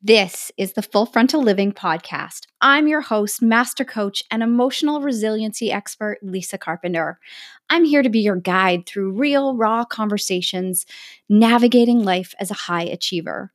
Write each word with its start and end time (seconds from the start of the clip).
This 0.00 0.52
is 0.56 0.74
the 0.74 0.82
Full 0.82 1.06
Frontal 1.06 1.42
Living 1.42 1.72
Podcast. 1.72 2.46
I'm 2.60 2.86
your 2.86 3.00
host, 3.00 3.42
master 3.42 3.84
coach, 3.84 4.22
and 4.30 4.44
emotional 4.44 5.00
resiliency 5.00 5.72
expert, 5.72 6.18
Lisa 6.22 6.56
Carpenter. 6.56 7.18
I'm 7.68 7.84
here 7.84 8.04
to 8.04 8.08
be 8.08 8.20
your 8.20 8.36
guide 8.36 8.86
through 8.86 9.10
real, 9.10 9.56
raw 9.56 9.84
conversations, 9.84 10.86
navigating 11.28 12.04
life 12.04 12.32
as 12.38 12.52
a 12.52 12.54
high 12.54 12.84
achiever. 12.84 13.50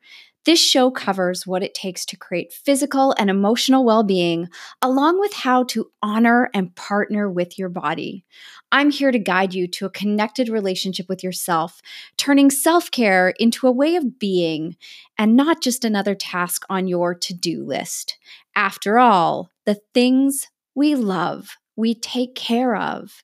This 0.46 0.60
show 0.60 0.92
covers 0.92 1.48
what 1.48 1.64
it 1.64 1.74
takes 1.74 2.06
to 2.06 2.18
create 2.18 2.52
physical 2.52 3.16
and 3.18 3.30
emotional 3.30 3.86
well 3.86 4.04
being, 4.04 4.50
along 4.82 5.20
with 5.20 5.32
how 5.34 5.64
to 5.66 5.90
honor 6.02 6.50
and 6.54 6.76
partner 6.76 7.30
with 7.30 7.58
your 7.58 7.70
body. 7.70 8.26
I'm 8.72 8.92
here 8.92 9.12
to 9.12 9.20
guide 9.20 9.54
you 9.54 9.68
to 9.68 9.86
a 9.86 9.92
connected 9.92 10.50
relationship 10.50 11.08
with 11.08 11.24
yourself, 11.24 11.82
turning 12.18 12.50
self 12.50 12.92
care 12.92 13.30
into 13.40 13.68
a 13.68 13.72
way 13.72 13.96
of 13.96 14.20
being 14.20 14.76
and 15.18 15.38
not 15.38 15.62
just 15.62 15.86
another 15.86 16.16
task 16.16 16.66
on 16.70 16.88
your 16.88 17.16
to 17.16 17.34
do 17.34 17.64
list. 17.64 18.18
After 18.54 19.00
all, 19.00 19.50
the 19.66 19.80
things 19.94 20.50
we 20.76 20.96
love, 20.96 21.56
we 21.78 21.96
take 21.96 22.36
care 22.36 22.76
of. 22.76 23.24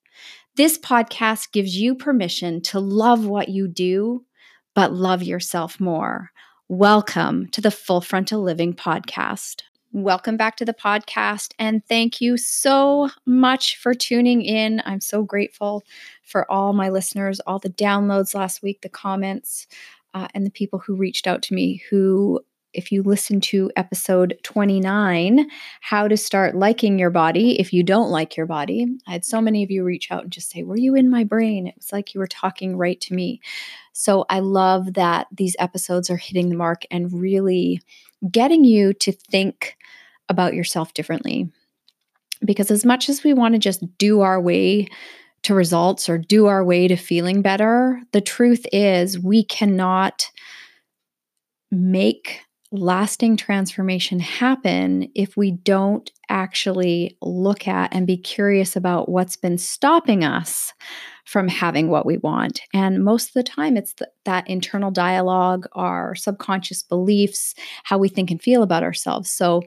This 0.55 0.77
podcast 0.77 1.51
gives 1.51 1.77
you 1.77 1.95
permission 1.95 2.61
to 2.63 2.79
love 2.79 3.25
what 3.25 3.49
you 3.49 3.67
do, 3.67 4.25
but 4.73 4.93
love 4.93 5.23
yourself 5.23 5.79
more. 5.79 6.31
Welcome 6.71 7.47
to 7.47 7.61
the 7.61 7.71
Full 7.71 7.99
Frontal 7.99 8.43
Living 8.43 8.75
Podcast. 8.75 9.63
Welcome 9.91 10.37
back 10.37 10.55
to 10.57 10.65
the 10.65 10.73
podcast, 10.73 11.55
and 11.57 11.83
thank 11.87 12.21
you 12.21 12.37
so 12.37 13.09
much 13.25 13.75
for 13.77 13.95
tuning 13.95 14.43
in. 14.43 14.79
I'm 14.85 15.01
so 15.01 15.23
grateful 15.23 15.83
for 16.21 16.49
all 16.51 16.73
my 16.73 16.89
listeners, 16.89 17.39
all 17.39 17.57
the 17.57 17.71
downloads 17.71 18.35
last 18.35 18.61
week, 18.61 18.81
the 18.81 18.89
comments, 18.89 19.65
uh, 20.13 20.27
and 20.35 20.45
the 20.45 20.51
people 20.51 20.77
who 20.77 20.95
reached 20.95 21.25
out 21.25 21.41
to 21.41 21.55
me 21.55 21.81
who 21.89 22.39
if 22.73 22.91
you 22.91 23.01
listen 23.01 23.41
to 23.41 23.71
episode 23.75 24.37
29, 24.43 25.47
how 25.81 26.07
to 26.07 26.15
start 26.15 26.55
liking 26.55 26.99
your 26.99 27.09
body 27.09 27.59
if 27.59 27.73
you 27.73 27.83
don't 27.83 28.11
like 28.11 28.37
your 28.37 28.45
body. 28.45 28.85
I 29.07 29.13
had 29.13 29.25
so 29.25 29.37
mm-hmm. 29.37 29.45
many 29.45 29.63
of 29.63 29.71
you 29.71 29.83
reach 29.83 30.11
out 30.11 30.23
and 30.23 30.31
just 30.31 30.51
say, 30.51 30.63
Were 30.63 30.77
you 30.77 30.95
in 30.95 31.09
my 31.09 31.23
brain? 31.23 31.67
It 31.67 31.75
was 31.77 31.91
like 31.91 32.13
you 32.13 32.19
were 32.19 32.27
talking 32.27 32.77
right 32.77 32.99
to 33.01 33.13
me. 33.13 33.41
So 33.93 34.25
I 34.29 34.39
love 34.39 34.93
that 34.93 35.27
these 35.31 35.55
episodes 35.59 36.09
are 36.09 36.17
hitting 36.17 36.49
the 36.49 36.55
mark 36.55 36.83
and 36.91 37.11
really 37.11 37.81
getting 38.31 38.63
you 38.63 38.93
to 38.93 39.11
think 39.11 39.77
about 40.29 40.53
yourself 40.53 40.93
differently. 40.93 41.51
Because 42.45 42.71
as 42.71 42.85
much 42.85 43.09
as 43.09 43.23
we 43.23 43.33
want 43.33 43.55
to 43.55 43.59
just 43.59 43.97
do 43.97 44.21
our 44.21 44.39
way 44.39 44.87
to 45.43 45.53
results 45.53 46.07
or 46.07 46.17
do 46.17 46.47
our 46.47 46.63
way 46.63 46.87
to 46.87 46.95
feeling 46.95 47.41
better, 47.41 48.01
the 48.11 48.21
truth 48.21 48.65
is 48.71 49.19
we 49.19 49.43
cannot 49.43 50.29
make 51.71 52.41
lasting 52.71 53.35
transformation 53.35 54.19
happen 54.19 55.09
if 55.15 55.35
we 55.35 55.51
don't 55.51 56.11
actually 56.29 57.17
look 57.21 57.67
at 57.67 57.93
and 57.93 58.05
be 58.05 58.17
curious 58.17 58.75
about 58.75 59.09
what's 59.09 59.35
been 59.35 59.57
stopping 59.57 60.23
us 60.23 60.73
from 61.25 61.47
having 61.47 61.89
what 61.89 62.05
we 62.05 62.17
want. 62.17 62.61
And 62.73 63.03
most 63.03 63.29
of 63.29 63.33
the 63.33 63.43
time, 63.43 63.75
it's 63.75 63.93
the, 63.93 64.09
that 64.25 64.47
internal 64.47 64.91
dialogue, 64.91 65.67
our 65.73 66.13
subconscious 66.13 66.83
beliefs, 66.83 67.55
how 67.83 67.97
we 67.97 68.09
think 68.09 68.29
and 68.29 68.41
feel 68.41 68.61
about 68.61 68.83
ourselves. 68.83 69.31
So 69.31 69.63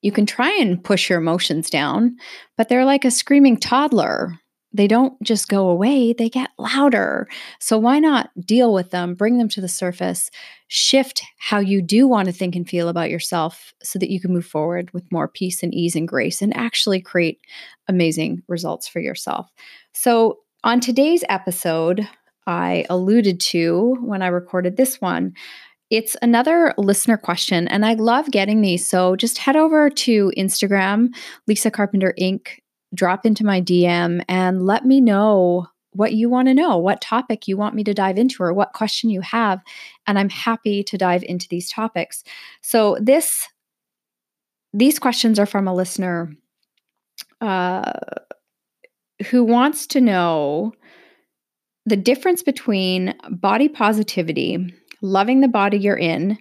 you 0.00 0.12
can 0.12 0.26
try 0.26 0.50
and 0.60 0.82
push 0.82 1.10
your 1.10 1.18
emotions 1.18 1.68
down, 1.68 2.16
but 2.56 2.68
they're 2.68 2.84
like 2.84 3.04
a 3.04 3.10
screaming 3.10 3.58
toddler 3.58 4.38
they 4.72 4.86
don't 4.86 5.20
just 5.22 5.48
go 5.48 5.68
away, 5.68 6.12
they 6.12 6.28
get 6.28 6.50
louder. 6.58 7.26
So, 7.58 7.78
why 7.78 7.98
not 7.98 8.30
deal 8.38 8.72
with 8.72 8.90
them, 8.90 9.14
bring 9.14 9.38
them 9.38 9.48
to 9.50 9.60
the 9.60 9.68
surface, 9.68 10.30
shift 10.68 11.22
how 11.38 11.58
you 11.58 11.80
do 11.80 12.06
want 12.06 12.26
to 12.26 12.32
think 12.32 12.54
and 12.54 12.68
feel 12.68 12.88
about 12.88 13.10
yourself 13.10 13.72
so 13.82 13.98
that 13.98 14.10
you 14.10 14.20
can 14.20 14.32
move 14.32 14.46
forward 14.46 14.90
with 14.92 15.10
more 15.10 15.28
peace 15.28 15.62
and 15.62 15.74
ease 15.74 15.96
and 15.96 16.06
grace 16.06 16.42
and 16.42 16.54
actually 16.56 17.00
create 17.00 17.40
amazing 17.88 18.42
results 18.46 18.86
for 18.86 19.00
yourself. 19.00 19.50
So, 19.92 20.40
on 20.64 20.80
today's 20.80 21.24
episode, 21.28 22.06
I 22.46 22.84
alluded 22.90 23.40
to 23.40 23.96
when 24.00 24.22
I 24.22 24.28
recorded 24.28 24.76
this 24.76 25.00
one. 25.00 25.34
It's 25.90 26.16
another 26.20 26.74
listener 26.76 27.16
question, 27.16 27.68
and 27.68 27.86
I 27.86 27.94
love 27.94 28.30
getting 28.30 28.60
these. 28.60 28.86
So 28.86 29.16
just 29.16 29.38
head 29.38 29.56
over 29.56 29.88
to 29.88 30.32
Instagram, 30.36 31.08
Lisa 31.46 31.70
Carpenter 31.70 32.14
Inc 32.20 32.48
drop 32.94 33.26
into 33.26 33.44
my 33.44 33.60
DM 33.60 34.22
and 34.28 34.64
let 34.64 34.84
me 34.84 35.00
know 35.00 35.66
what 35.92 36.12
you 36.12 36.28
want 36.28 36.48
to 36.48 36.54
know, 36.54 36.76
what 36.76 37.00
topic 37.00 37.48
you 37.48 37.56
want 37.56 37.74
me 37.74 37.82
to 37.84 37.94
dive 37.94 38.18
into, 38.18 38.42
or 38.42 38.52
what 38.52 38.72
question 38.72 39.10
you 39.10 39.20
have. 39.20 39.60
And 40.06 40.18
I'm 40.18 40.28
happy 40.28 40.82
to 40.84 40.98
dive 40.98 41.24
into 41.24 41.48
these 41.48 41.70
topics. 41.70 42.24
So 42.60 42.96
this 43.00 43.48
these 44.74 44.98
questions 44.98 45.38
are 45.38 45.46
from 45.46 45.66
a 45.66 45.74
listener 45.74 46.30
uh, 47.40 47.92
who 49.30 49.42
wants 49.42 49.86
to 49.88 50.00
know 50.00 50.72
the 51.86 51.96
difference 51.96 52.42
between 52.42 53.14
body 53.30 53.68
positivity, 53.68 54.74
loving 55.00 55.40
the 55.40 55.48
body 55.48 55.78
you're 55.78 55.96
in, 55.96 56.38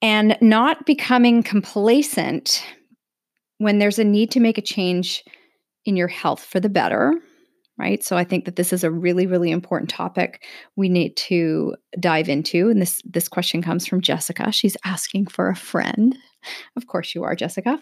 and 0.00 0.38
not 0.40 0.86
becoming 0.86 1.42
complacent 1.42 2.64
when 3.62 3.78
there's 3.78 3.98
a 3.98 4.04
need 4.04 4.30
to 4.32 4.40
make 4.40 4.58
a 4.58 4.62
change 4.62 5.24
in 5.84 5.96
your 5.96 6.08
health 6.08 6.44
for 6.44 6.60
the 6.60 6.68
better, 6.68 7.14
right? 7.78 8.04
So 8.04 8.16
I 8.16 8.24
think 8.24 8.44
that 8.44 8.56
this 8.56 8.72
is 8.72 8.84
a 8.84 8.90
really 8.90 9.26
really 9.26 9.50
important 9.50 9.90
topic 9.90 10.44
we 10.76 10.88
need 10.88 11.16
to 11.16 11.74
dive 11.98 12.28
into 12.28 12.70
and 12.70 12.80
this 12.80 13.02
this 13.04 13.28
question 13.28 13.62
comes 13.62 13.86
from 13.86 14.00
Jessica. 14.00 14.52
She's 14.52 14.76
asking 14.84 15.26
for 15.26 15.48
a 15.48 15.56
friend. 15.56 16.16
Of 16.76 16.86
course 16.88 17.14
you 17.14 17.22
are, 17.22 17.36
Jessica. 17.36 17.78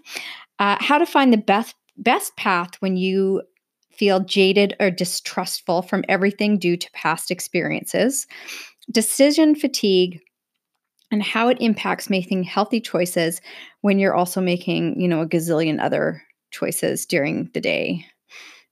Uh, 0.59 0.77
how 0.81 0.99
to 0.99 1.07
find 1.07 1.33
the 1.33 1.39
best 1.39 1.75
best 1.97 2.37
path 2.37 2.71
when 2.81 2.97
you 2.97 3.43
feel 3.91 4.21
jaded 4.21 4.75
or 4.81 4.91
distrustful 4.91 5.83
from 5.83 6.05
everything 6.09 6.59
due 6.59 6.77
to 6.77 6.91
past 6.93 7.31
experiences, 7.31 8.27
decision 8.91 9.55
fatigue, 9.55 10.21
and 11.11 11.23
how 11.23 11.49
it 11.49 11.59
impacts 11.61 12.11
making 12.11 12.45
healthy 12.45 12.81
choices 12.81 13.41
when 13.81 13.99
you're 13.99 14.15
also 14.15 14.41
making, 14.41 15.01
you 15.01 15.09
know, 15.09 15.21
a 15.21 15.29
gazillion 15.29 15.81
other 15.81 16.23
choices 16.51 17.07
during 17.07 17.51
the 17.55 17.61
day. 17.61 18.05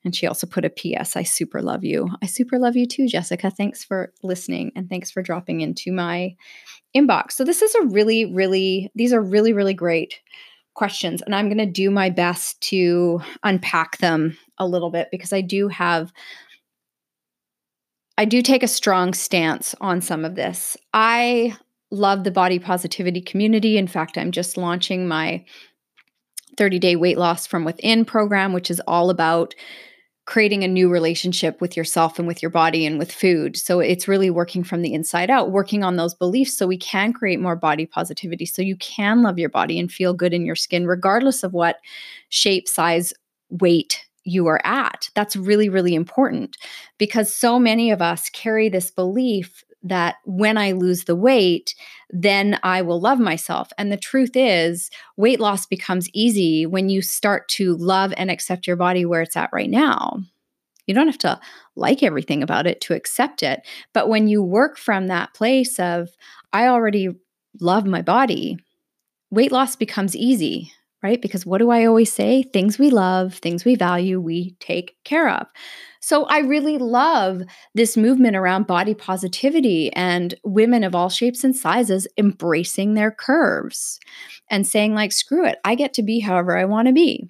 And 0.04 0.14
she 0.14 0.26
also 0.26 0.46
put 0.46 0.64
a 0.64 0.70
PS, 0.70 1.16
I 1.16 1.24
super 1.24 1.60
love 1.60 1.84
you. 1.84 2.08
I 2.22 2.26
super 2.26 2.58
love 2.58 2.76
you 2.76 2.86
too, 2.86 3.08
Jessica. 3.08 3.50
Thanks 3.50 3.84
for 3.84 4.12
listening 4.22 4.72
and 4.76 4.88
thanks 4.88 5.10
for 5.10 5.22
dropping 5.22 5.60
into 5.60 5.92
my 5.92 6.36
inbox. 6.96 7.32
So, 7.32 7.44
this 7.44 7.62
is 7.62 7.74
a 7.74 7.86
really, 7.86 8.32
really, 8.32 8.90
these 8.94 9.12
are 9.12 9.20
really, 9.20 9.52
really 9.52 9.74
great 9.74 10.20
questions. 10.74 11.20
And 11.22 11.34
I'm 11.34 11.48
going 11.48 11.58
to 11.58 11.66
do 11.66 11.90
my 11.90 12.08
best 12.08 12.60
to 12.62 13.20
unpack 13.42 13.98
them 13.98 14.38
a 14.58 14.66
little 14.66 14.90
bit 14.90 15.08
because 15.10 15.32
I 15.32 15.40
do 15.40 15.66
have 15.68 16.12
I 18.16 18.24
do 18.24 18.42
take 18.42 18.64
a 18.64 18.68
strong 18.68 19.14
stance 19.14 19.76
on 19.80 20.00
some 20.00 20.24
of 20.24 20.34
this. 20.34 20.76
I 20.92 21.56
love 21.90 22.24
the 22.24 22.30
body 22.30 22.58
positivity 22.58 23.20
community. 23.20 23.78
In 23.78 23.86
fact, 23.86 24.18
I'm 24.18 24.32
just 24.32 24.56
launching 24.56 25.08
my 25.08 25.44
30 26.56 26.78
day 26.78 26.96
weight 26.96 27.18
loss 27.18 27.46
from 27.46 27.64
within 27.64 28.04
program, 28.04 28.52
which 28.52 28.70
is 28.70 28.80
all 28.86 29.10
about 29.10 29.54
creating 30.26 30.62
a 30.62 30.68
new 30.68 30.90
relationship 30.90 31.58
with 31.58 31.74
yourself 31.74 32.18
and 32.18 32.28
with 32.28 32.42
your 32.42 32.50
body 32.50 32.84
and 32.84 32.98
with 32.98 33.10
food. 33.10 33.56
So 33.56 33.80
it's 33.80 34.06
really 34.06 34.28
working 34.28 34.62
from 34.62 34.82
the 34.82 34.92
inside 34.92 35.30
out, 35.30 35.52
working 35.52 35.82
on 35.82 35.96
those 35.96 36.14
beliefs 36.14 36.54
so 36.54 36.66
we 36.66 36.76
can 36.76 37.14
create 37.14 37.40
more 37.40 37.56
body 37.56 37.86
positivity, 37.86 38.44
so 38.44 38.60
you 38.60 38.76
can 38.76 39.22
love 39.22 39.38
your 39.38 39.48
body 39.48 39.80
and 39.80 39.90
feel 39.90 40.12
good 40.12 40.34
in 40.34 40.44
your 40.44 40.54
skin, 40.54 40.86
regardless 40.86 41.42
of 41.42 41.54
what 41.54 41.76
shape, 42.28 42.68
size, 42.68 43.14
weight 43.48 44.04
you 44.24 44.46
are 44.46 44.60
at. 44.64 45.08
That's 45.14 45.34
really, 45.34 45.70
really 45.70 45.94
important 45.94 46.58
because 46.98 47.32
so 47.32 47.58
many 47.58 47.90
of 47.90 48.02
us 48.02 48.28
carry 48.28 48.68
this 48.68 48.90
belief 48.90 49.64
that 49.82 50.16
when 50.24 50.58
I 50.58 50.72
lose 50.72 51.04
the 51.04 51.16
weight, 51.16 51.74
then 52.10 52.58
I 52.62 52.82
will 52.82 53.00
love 53.00 53.18
myself. 53.18 53.70
And 53.78 53.92
the 53.92 53.96
truth 53.96 54.32
is, 54.34 54.90
weight 55.16 55.40
loss 55.40 55.66
becomes 55.66 56.08
easy 56.12 56.66
when 56.66 56.88
you 56.88 57.02
start 57.02 57.48
to 57.50 57.76
love 57.76 58.12
and 58.16 58.30
accept 58.30 58.66
your 58.66 58.76
body 58.76 59.04
where 59.04 59.22
it's 59.22 59.36
at 59.36 59.50
right 59.52 59.70
now. 59.70 60.20
You 60.86 60.94
don't 60.94 61.06
have 61.06 61.18
to 61.18 61.38
like 61.76 62.02
everything 62.02 62.42
about 62.42 62.66
it 62.66 62.80
to 62.82 62.94
accept 62.94 63.42
it. 63.42 63.60
But 63.92 64.08
when 64.08 64.26
you 64.26 64.42
work 64.42 64.78
from 64.78 65.06
that 65.06 65.34
place 65.34 65.78
of, 65.78 66.08
I 66.52 66.66
already 66.66 67.10
love 67.60 67.84
my 67.84 68.02
body, 68.02 68.58
weight 69.30 69.52
loss 69.52 69.76
becomes 69.76 70.16
easy 70.16 70.72
right? 71.02 71.22
Because 71.22 71.46
what 71.46 71.58
do 71.58 71.70
I 71.70 71.84
always 71.84 72.12
say? 72.12 72.42
Things 72.42 72.78
we 72.78 72.90
love, 72.90 73.34
things 73.34 73.64
we 73.64 73.74
value, 73.76 74.20
we 74.20 74.56
take 74.60 74.96
care 75.04 75.28
of. 75.28 75.46
So 76.00 76.24
I 76.24 76.38
really 76.38 76.78
love 76.78 77.42
this 77.74 77.96
movement 77.96 78.36
around 78.36 78.66
body 78.66 78.94
positivity 78.94 79.92
and 79.92 80.34
women 80.44 80.84
of 80.84 80.94
all 80.94 81.08
shapes 81.08 81.44
and 81.44 81.54
sizes 81.54 82.06
embracing 82.16 82.94
their 82.94 83.10
curves 83.10 84.00
and 84.50 84.66
saying, 84.66 84.94
like, 84.94 85.12
screw 85.12 85.44
it, 85.44 85.58
I 85.64 85.74
get 85.74 85.94
to 85.94 86.02
be 86.02 86.20
however 86.20 86.56
I 86.56 86.64
want 86.64 86.88
to 86.88 86.94
be. 86.94 87.28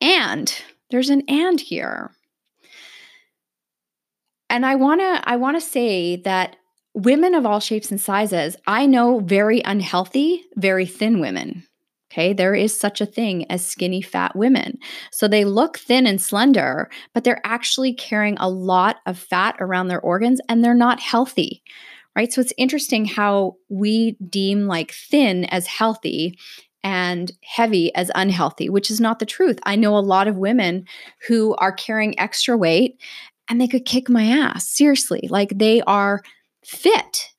And 0.00 0.54
there's 0.90 1.10
an 1.10 1.22
and 1.28 1.60
here. 1.60 2.12
And 4.48 4.64
I 4.64 4.76
want 4.76 5.00
to 5.00 5.28
I 5.28 5.36
want 5.36 5.56
to 5.56 5.66
say 5.66 6.16
that 6.16 6.56
women 6.94 7.34
of 7.34 7.44
all 7.44 7.60
shapes 7.60 7.90
and 7.90 8.00
sizes, 8.00 8.56
I 8.66 8.86
know 8.86 9.18
very 9.18 9.60
unhealthy, 9.64 10.44
very 10.54 10.86
thin 10.86 11.20
women. 11.20 11.66
Okay, 12.10 12.32
there 12.32 12.54
is 12.54 12.78
such 12.78 13.00
a 13.00 13.06
thing 13.06 13.50
as 13.50 13.66
skinny 13.66 14.00
fat 14.00 14.36
women. 14.36 14.78
So 15.10 15.26
they 15.26 15.44
look 15.44 15.78
thin 15.78 16.06
and 16.06 16.20
slender, 16.20 16.88
but 17.12 17.24
they're 17.24 17.44
actually 17.44 17.94
carrying 17.94 18.36
a 18.38 18.48
lot 18.48 18.98
of 19.06 19.18
fat 19.18 19.56
around 19.58 19.88
their 19.88 20.00
organs 20.00 20.40
and 20.48 20.62
they're 20.62 20.74
not 20.74 21.00
healthy. 21.00 21.62
Right? 22.14 22.32
So 22.32 22.40
it's 22.40 22.52
interesting 22.56 23.04
how 23.04 23.56
we 23.68 24.16
deem 24.30 24.66
like 24.66 24.92
thin 24.92 25.44
as 25.46 25.66
healthy 25.66 26.38
and 26.82 27.32
heavy 27.42 27.92
as 27.94 28.10
unhealthy, 28.14 28.70
which 28.70 28.90
is 28.90 29.00
not 29.00 29.18
the 29.18 29.26
truth. 29.26 29.58
I 29.64 29.76
know 29.76 29.96
a 29.96 29.98
lot 29.98 30.28
of 30.28 30.36
women 30.36 30.86
who 31.26 31.54
are 31.56 31.72
carrying 31.72 32.18
extra 32.18 32.56
weight 32.56 33.00
and 33.50 33.60
they 33.60 33.66
could 33.66 33.84
kick 33.84 34.08
my 34.08 34.24
ass. 34.24 34.68
Seriously, 34.68 35.26
like 35.28 35.58
they 35.58 35.82
are 35.82 36.22
fit 36.64 37.32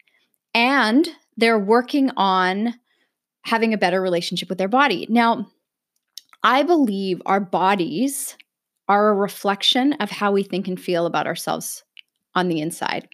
and 0.53 1.07
they're 1.37 1.57
working 1.57 2.11
on 2.17 2.73
having 3.47 3.73
a 3.73 3.77
better 3.77 4.01
relationship 4.01 4.49
with 4.49 4.57
their 4.57 4.67
body. 4.67 5.07
Now, 5.09 5.47
I 6.44 6.63
believe 6.63 7.21
our 7.25 7.39
bodies 7.39 8.35
are 8.88 9.09
a 9.09 9.15
reflection 9.15 9.94
of 9.94 10.11
how 10.11 10.31
we 10.31 10.44
think 10.44 10.67
and 10.67 10.79
feel 10.79 11.05
about 11.05 11.27
ourselves 11.27 11.83
on 12.35 12.49
the 12.49 12.61
inside. 12.61 13.07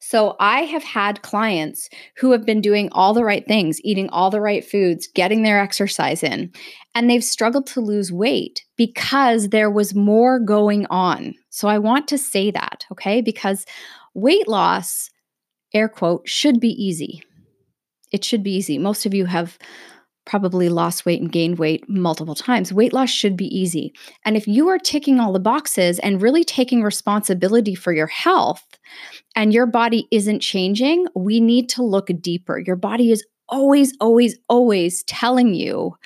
So 0.00 0.36
I 0.40 0.62
have 0.62 0.82
had 0.82 1.22
clients 1.22 1.90
who 2.16 2.32
have 2.32 2.46
been 2.46 2.62
doing 2.62 2.88
all 2.92 3.12
the 3.12 3.24
right 3.24 3.46
things, 3.46 3.78
eating 3.84 4.08
all 4.08 4.30
the 4.30 4.40
right 4.40 4.64
foods, 4.64 5.06
getting 5.14 5.42
their 5.42 5.60
exercise 5.60 6.22
in, 6.22 6.50
and 6.94 7.10
they've 7.10 7.22
struggled 7.22 7.66
to 7.68 7.80
lose 7.80 8.10
weight 8.10 8.64
because 8.76 9.50
there 9.50 9.70
was 9.70 9.94
more 9.94 10.40
going 10.40 10.86
on. 10.88 11.34
So 11.50 11.68
I 11.68 11.78
want 11.78 12.08
to 12.08 12.16
say 12.16 12.50
that, 12.52 12.86
okay? 12.90 13.20
Because 13.20 13.66
weight 14.14 14.48
loss 14.48 15.10
air 15.72 15.88
quote, 15.88 16.28
should 16.28 16.60
be 16.60 16.70
easy. 16.70 17.22
It 18.12 18.24
should 18.24 18.42
be 18.42 18.54
easy. 18.54 18.78
Most 18.78 19.06
of 19.06 19.14
you 19.14 19.26
have 19.26 19.58
probably 20.26 20.68
lost 20.68 21.06
weight 21.06 21.20
and 21.20 21.32
gained 21.32 21.58
weight 21.58 21.88
multiple 21.88 22.34
times. 22.34 22.72
Weight 22.72 22.92
loss 22.92 23.10
should 23.10 23.36
be 23.36 23.46
easy. 23.46 23.92
And 24.24 24.36
if 24.36 24.46
you 24.46 24.68
are 24.68 24.78
ticking 24.78 25.18
all 25.18 25.32
the 25.32 25.40
boxes 25.40 25.98
and 25.98 26.22
really 26.22 26.44
taking 26.44 26.82
responsibility 26.82 27.74
for 27.74 27.92
your 27.92 28.06
health 28.06 28.64
and 29.34 29.52
your 29.52 29.66
body 29.66 30.06
isn't 30.10 30.40
changing, 30.40 31.06
we 31.16 31.40
need 31.40 31.68
to 31.70 31.82
look 31.82 32.08
deeper. 32.20 32.58
Your 32.58 32.76
body 32.76 33.10
is 33.10 33.24
always, 33.48 33.96
always, 34.00 34.38
always 34.48 35.02
telling 35.04 35.54
you 35.54 35.96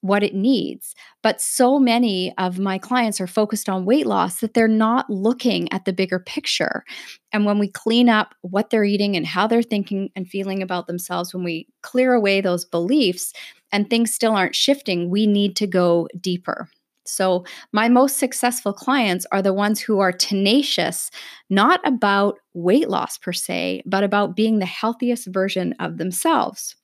what 0.00 0.22
it 0.22 0.34
needs. 0.34 0.94
But 1.22 1.40
so 1.40 1.78
many 1.78 2.32
of 2.38 2.58
my 2.58 2.78
clients 2.78 3.20
are 3.20 3.26
focused 3.26 3.68
on 3.68 3.84
weight 3.84 4.06
loss 4.06 4.40
that 4.40 4.54
they're 4.54 4.68
not 4.68 5.08
looking 5.10 5.70
at 5.72 5.84
the 5.84 5.92
bigger 5.92 6.18
picture. 6.20 6.84
And 7.32 7.44
when 7.44 7.58
we 7.58 7.68
clean 7.68 8.08
up 8.08 8.34
what 8.42 8.70
they're 8.70 8.84
eating 8.84 9.16
and 9.16 9.26
how 9.26 9.46
they're 9.46 9.62
thinking 9.62 10.10
and 10.14 10.28
feeling 10.28 10.62
about 10.62 10.86
themselves, 10.86 11.34
when 11.34 11.44
we 11.44 11.66
clear 11.82 12.14
away 12.14 12.40
those 12.40 12.64
beliefs 12.64 13.32
and 13.72 13.88
things 13.90 14.14
still 14.14 14.32
aren't 14.32 14.54
shifting, 14.54 15.10
we 15.10 15.26
need 15.26 15.56
to 15.56 15.66
go 15.66 16.08
deeper. 16.20 16.68
So, 17.04 17.44
my 17.72 17.88
most 17.88 18.18
successful 18.18 18.74
clients 18.74 19.26
are 19.32 19.40
the 19.40 19.54
ones 19.54 19.80
who 19.80 19.98
are 19.98 20.12
tenacious, 20.12 21.10
not 21.48 21.80
about 21.86 22.38
weight 22.52 22.90
loss 22.90 23.16
per 23.16 23.32
se, 23.32 23.82
but 23.86 24.04
about 24.04 24.36
being 24.36 24.58
the 24.58 24.66
healthiest 24.66 25.26
version 25.28 25.74
of 25.80 25.96
themselves. 25.96 26.76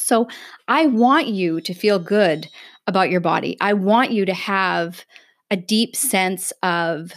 So 0.00 0.28
I 0.68 0.86
want 0.86 1.28
you 1.28 1.60
to 1.60 1.74
feel 1.74 1.98
good 1.98 2.48
about 2.86 3.10
your 3.10 3.20
body. 3.20 3.56
I 3.60 3.72
want 3.72 4.10
you 4.10 4.24
to 4.24 4.34
have 4.34 5.04
a 5.50 5.56
deep 5.56 5.96
sense 5.96 6.52
of 6.62 7.12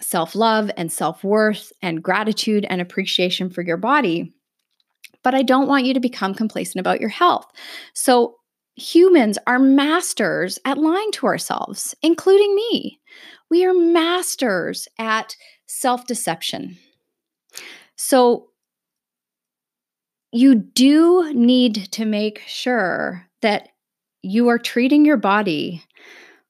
self 0.00 0.34
love 0.34 0.70
and 0.76 0.90
self 0.92 1.24
worth 1.24 1.72
and 1.82 2.02
gratitude 2.02 2.66
and 2.68 2.80
appreciation 2.80 3.50
for 3.50 3.62
your 3.62 3.76
body. 3.76 4.32
But 5.22 5.34
I 5.34 5.42
don't 5.42 5.68
want 5.68 5.84
you 5.84 5.94
to 5.94 6.00
become 6.00 6.34
complacent 6.34 6.80
about 6.80 7.00
your 7.00 7.10
health. 7.10 7.46
So 7.92 8.36
humans 8.76 9.38
are 9.46 9.58
masters 9.58 10.58
at 10.64 10.78
lying 10.78 11.10
to 11.12 11.26
ourselves, 11.26 11.94
including 12.02 12.54
me. 12.54 13.00
We 13.50 13.64
are 13.64 13.74
masters 13.74 14.86
at 14.98 15.34
self 15.66 16.06
deception. 16.06 16.78
So 17.96 18.48
you 20.32 20.54
do 20.54 21.32
need 21.34 21.90
to 21.92 22.04
make 22.04 22.42
sure 22.46 23.26
that 23.42 23.68
you 24.22 24.48
are 24.48 24.58
treating 24.58 25.04
your 25.04 25.16
body 25.16 25.82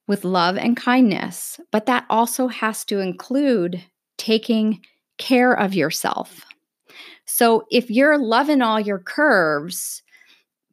with 0.06 0.24
love 0.24 0.56
and 0.56 0.76
kindness, 0.76 1.60
but 1.70 1.86
that 1.86 2.04
also 2.08 2.48
has 2.48 2.84
to 2.86 2.98
include 2.98 3.84
taking 4.16 4.80
care 5.18 5.52
of 5.52 5.74
yourself. 5.74 6.44
So 7.26 7.66
if 7.70 7.90
you're 7.90 8.18
loving 8.18 8.62
all 8.62 8.80
your 8.80 8.98
curves, 8.98 10.02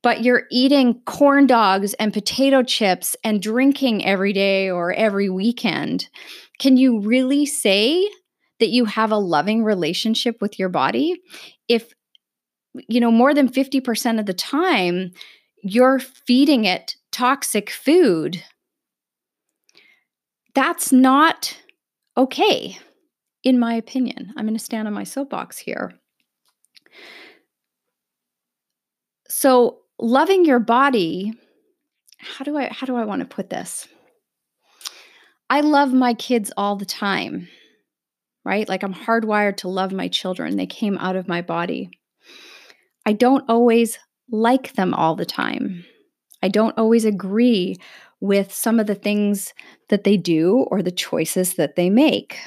but 0.02 0.24
you're 0.24 0.44
eating 0.52 1.02
corn 1.06 1.48
dogs 1.48 1.94
and 1.96 2.14
potato 2.14 2.64
chips 2.64 3.16
and 3.24 3.42
drinking 3.42 4.06
every 4.06 4.34
day 4.34 4.70
or 4.70 4.94
every 4.94 5.30
weekend, 5.30 6.08
can 6.60 6.78
you 6.78 7.02
really 7.02 7.46
say 7.46 8.10
that 8.60 8.70
you 8.70 8.86
have 8.86 9.12
a 9.12 9.18
loving 9.18 9.64
relationship 9.64 10.38
with 10.42 10.58
your 10.58 10.70
body 10.70 11.20
if 11.68 11.92
you 12.88 13.00
know, 13.00 13.12
more 13.12 13.34
than 13.34 13.50
50% 13.50 14.20
of 14.20 14.26
the 14.26 14.34
time, 14.34 15.12
you're 15.62 16.00
feeding 16.00 16.66
it 16.66 16.96
toxic 17.12 17.70
food. 17.70 18.44
That's 20.54 20.92
not 20.92 21.58
okay, 22.18 22.78
in 23.44 23.60
my 23.60 23.74
opinion. 23.74 24.34
I'm 24.38 24.46
going 24.46 24.58
to 24.58 24.64
stand 24.64 24.88
on 24.88 24.94
my 24.94 25.04
soapbox 25.04 25.58
here. 25.58 25.94
So, 29.28 29.80
loving 30.00 30.46
your 30.46 30.60
body, 30.60 31.34
how 32.20 32.46
do 32.46 32.58
I 32.58 32.70
how 32.72 32.86
do 32.86 32.96
I 32.96 33.06
want 33.06 33.22
to 33.22 33.36
put 33.36 33.50
this? 33.50 33.88
I 35.50 35.62
love 35.62 35.94
my 35.94 36.14
kids 36.14 36.52
all 36.56 36.76
the 36.76 36.86
time. 36.86 37.48
Right? 38.44 38.70
Like 38.70 38.84
I'm 38.84 38.94
hardwired 38.94 39.58
to 39.58 39.68
love 39.68 39.92
my 39.92 40.08
children. 40.08 40.56
They 40.56 40.68
came 40.68 40.98
out 41.00 41.16
of 41.16 41.28
my 41.28 41.42
body. 41.42 41.90
I 43.06 43.14
don't 43.14 43.46
always 43.50 44.00
like 44.30 44.74
them 44.74 44.94
all 44.94 45.16
the 45.16 45.26
time. 45.26 45.86
I 46.42 46.48
don't 46.48 46.78
always 46.78 47.06
agree 47.06 47.78
with 48.20 48.54
some 48.54 48.80
of 48.80 48.88
the 48.88 48.96
things 48.96 49.54
that 49.90 50.04
they 50.04 50.18
do 50.18 50.66
or 50.72 50.82
the 50.82 50.92
choices 50.92 51.56
that 51.56 51.76
they 51.76 51.90
make. 51.90 52.38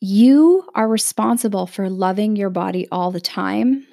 You 0.00 0.68
are 0.74 0.88
responsible 0.88 1.66
for 1.66 1.88
loving 1.88 2.36
your 2.36 2.50
body 2.50 2.86
all 2.92 3.10
the 3.10 3.20
time. 3.20 3.86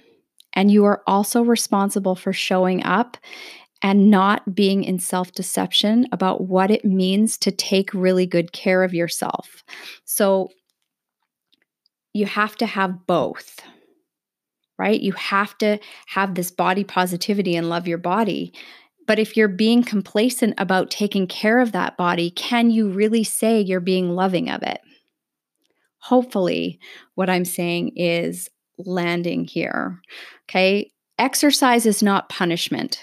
And 0.54 0.70
you 0.70 0.86
are 0.86 1.02
also 1.08 1.42
responsible 1.42 2.16
for 2.16 2.32
showing 2.34 2.84
up 2.84 3.18
and 3.82 4.10
not 4.10 4.56
being 4.56 4.84
in 4.84 5.00
self 5.00 5.32
deception 5.34 6.08
about 6.12 6.42
what 6.42 6.72
it 6.72 6.86
means 6.86 7.38
to 7.40 7.52
take 7.52 7.94
really 7.94 8.26
good 8.26 8.54
care 8.54 8.84
of 8.84 8.94
yourself. 8.94 9.64
So, 10.06 10.50
you 12.14 12.26
have 12.26 12.56
to 12.58 12.66
have 12.66 13.06
both, 13.08 13.60
right? 14.78 15.02
You 15.02 15.12
have 15.14 15.58
to 15.60 15.80
have 16.08 16.36
this 16.36 16.52
body 16.52 16.84
positivity 16.84 17.56
and 17.56 17.70
love 17.70 17.88
your 17.88 17.98
body. 17.98 18.54
But 19.06 19.20
if 19.20 19.36
you're 19.36 19.50
being 19.50 19.84
complacent 19.84 20.54
about 20.58 20.90
taking 20.92 21.28
care 21.28 21.60
of 21.60 21.74
that 21.74 21.98
body, 21.98 22.30
can 22.32 22.72
you 22.72 22.90
really 22.90 23.24
say 23.24 23.60
you're 23.60 23.80
being 23.80 24.12
loving 24.12 24.50
of 24.50 24.64
it? 24.64 24.80
Hopefully, 26.00 26.80
what 27.16 27.30
I'm 27.30 27.46
saying 27.46 27.94
is 27.96 28.50
landing 28.78 29.46
here. 29.46 30.00
Okay. 30.50 30.92
Exercise 31.20 31.86
is 31.86 32.02
not 32.02 32.30
punishment. 32.30 33.02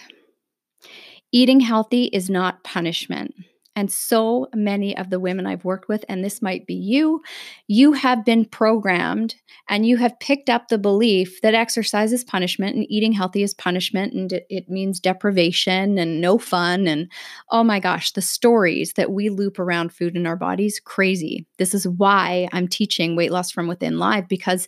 Eating 1.33 1.61
healthy 1.61 2.05
is 2.07 2.29
not 2.29 2.65
punishment. 2.65 3.35
And 3.77 3.91
so 3.91 4.49
many 4.53 4.97
of 4.97 5.11
the 5.11 5.21
women 5.21 5.47
I've 5.47 5.65
worked 5.65 5.89
with, 5.89 6.05
and 6.09 6.25
this 6.25 6.43
might 6.43 6.67
be 6.67 6.75
you, 6.75 7.23
you 7.69 7.93
have 7.93 8.25
been 8.25 8.45
programmed 8.45 9.37
and 9.69 9.87
you 9.87 9.97
have 9.97 10.19
picked 10.19 10.51
up 10.51 10.69
the 10.69 10.79
belief 10.79 11.41
that 11.43 11.55
exercise 11.55 12.13
is 12.13 12.25
punishment 12.25 12.75
and 12.75 12.85
eating 12.91 13.13
healthy 13.13 13.45
is 13.45 13.55
punishment 13.55 14.13
and 14.13 14.33
it, 14.33 14.47
it, 14.51 14.69
means 14.69 14.99
deprivation 14.99 15.99
and 15.99 16.21
no 16.21 16.37
fun. 16.37 16.89
And 16.89 17.11
oh 17.51 17.63
my 17.63 17.79
gosh, 17.79 18.13
the 18.13 18.23
stories 18.23 18.95
that 18.95 19.13
we 19.13 19.29
loop 19.29 19.59
around 19.59 19.93
food 19.93 20.17
in 20.17 20.27
our 20.27 20.37
bodies, 20.37 20.81
crazy. 20.85 21.47
This 21.59 21.73
is 21.73 21.87
why 21.87 22.49
I'm 22.53 22.67
teaching 22.67 23.15
weight 23.15 23.31
loss 23.31 23.53
from 23.53 23.69
within 23.69 23.99
live 23.99 24.27
because 24.27 24.67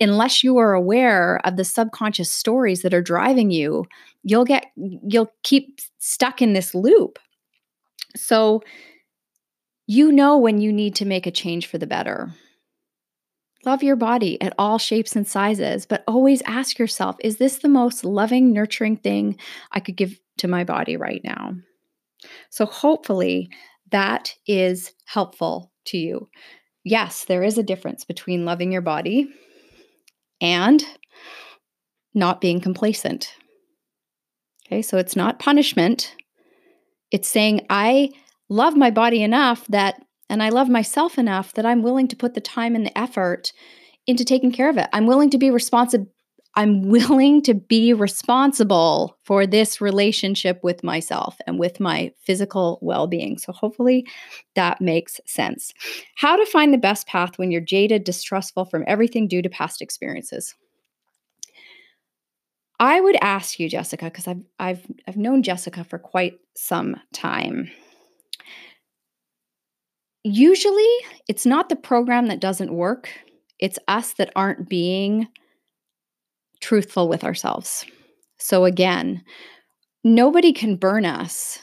unless 0.00 0.42
you 0.42 0.56
are 0.56 0.72
aware 0.72 1.40
of 1.44 1.56
the 1.56 1.64
subconscious 1.64 2.32
stories 2.32 2.80
that 2.82 2.94
are 2.94 3.02
driving 3.02 3.50
you, 3.50 3.84
you'll 4.22 4.44
get, 4.44 4.66
you'll 4.76 5.32
keep 5.42 5.80
stuck 5.98 6.40
in 6.40 6.54
this 6.54 6.74
loop 6.74 7.18
so 8.16 8.62
you 9.86 10.12
know 10.12 10.36
when 10.36 10.60
you 10.60 10.72
need 10.72 10.94
to 10.96 11.06
make 11.06 11.26
a 11.26 11.30
change 11.30 11.66
for 11.66 11.78
the 11.78 11.86
better. 11.86 12.30
Love 13.64 13.82
your 13.82 13.96
body 13.96 14.40
at 14.40 14.54
all 14.58 14.78
shapes 14.78 15.16
and 15.16 15.26
sizes, 15.26 15.86
but 15.86 16.04
always 16.06 16.42
ask 16.42 16.78
yourself 16.78 17.16
is 17.20 17.38
this 17.38 17.58
the 17.58 17.68
most 17.68 18.04
loving, 18.04 18.52
nurturing 18.52 18.96
thing 18.96 19.36
I 19.72 19.80
could 19.80 19.96
give 19.96 20.20
to 20.38 20.46
my 20.46 20.62
body 20.62 20.96
right 20.96 21.22
now? 21.24 21.54
So, 22.50 22.66
hopefully, 22.66 23.50
that 23.90 24.34
is 24.46 24.92
helpful 25.06 25.72
to 25.86 25.96
you. 25.96 26.28
yes, 26.84 27.24
there 27.24 27.42
is 27.42 27.58
a 27.58 27.62
difference 27.62 28.04
between 28.04 28.44
loving 28.44 28.72
your 28.72 28.82
body 28.82 29.28
and 30.40 30.82
not 32.14 32.40
being 32.40 32.60
complacent. 32.60 33.34
Okay, 34.66 34.82
so 34.82 34.98
it's 34.98 35.16
not 35.16 35.38
punishment. 35.38 36.14
It's 37.10 37.28
saying, 37.28 37.66
I 37.70 38.10
love 38.48 38.76
my 38.76 38.90
body 38.90 39.22
enough 39.22 39.66
that, 39.68 40.02
and 40.28 40.42
I 40.42 40.50
love 40.50 40.68
myself 40.68 41.18
enough 41.18 41.54
that 41.54 41.66
I'm 41.66 41.82
willing 41.82 42.08
to 42.08 42.16
put 42.16 42.34
the 42.34 42.40
time 42.40 42.74
and 42.74 42.84
the 42.84 42.96
effort 42.98 43.52
into 44.06 44.24
taking 44.24 44.52
care 44.52 44.70
of 44.70 44.78
it. 44.78 44.88
I'm 44.92 45.06
willing 45.06 45.30
to 45.30 45.38
be 45.38 45.50
responsible. 45.50 46.06
I'm 46.54 46.88
willing 46.88 47.42
to 47.42 47.54
be 47.54 47.92
responsible 47.92 49.16
for 49.24 49.46
this 49.46 49.80
relationship 49.80 50.58
with 50.64 50.82
myself 50.82 51.36
and 51.46 51.58
with 51.58 51.78
my 51.78 52.12
physical 52.20 52.78
well 52.82 53.06
being. 53.06 53.38
So, 53.38 53.52
hopefully, 53.52 54.06
that 54.54 54.80
makes 54.80 55.20
sense. 55.26 55.72
How 56.16 56.36
to 56.36 56.46
find 56.46 56.72
the 56.74 56.78
best 56.78 57.06
path 57.06 57.38
when 57.38 57.50
you're 57.50 57.60
jaded, 57.60 58.02
distrustful 58.02 58.64
from 58.64 58.84
everything 58.86 59.28
due 59.28 59.42
to 59.42 59.48
past 59.48 59.80
experiences. 59.80 60.54
I 62.80 63.00
would 63.00 63.16
ask 63.20 63.58
you, 63.58 63.68
Jessica, 63.68 64.06
because 64.06 64.28
I've 64.28 64.42
I've 64.58 64.86
I've 65.06 65.16
known 65.16 65.42
Jessica 65.42 65.84
for 65.84 65.98
quite 65.98 66.38
some 66.54 66.96
time. 67.12 67.70
Usually, 70.24 70.86
it's 71.28 71.46
not 71.46 71.68
the 71.68 71.76
program 71.76 72.26
that 72.26 72.40
doesn't 72.40 72.72
work. 72.72 73.10
It's 73.58 73.78
us 73.88 74.14
that 74.14 74.30
aren't 74.36 74.68
being 74.68 75.28
truthful 76.60 77.08
with 77.08 77.24
ourselves. 77.24 77.84
So 78.38 78.64
again, 78.64 79.22
nobody 80.04 80.52
can 80.52 80.76
burn 80.76 81.04
us. 81.04 81.58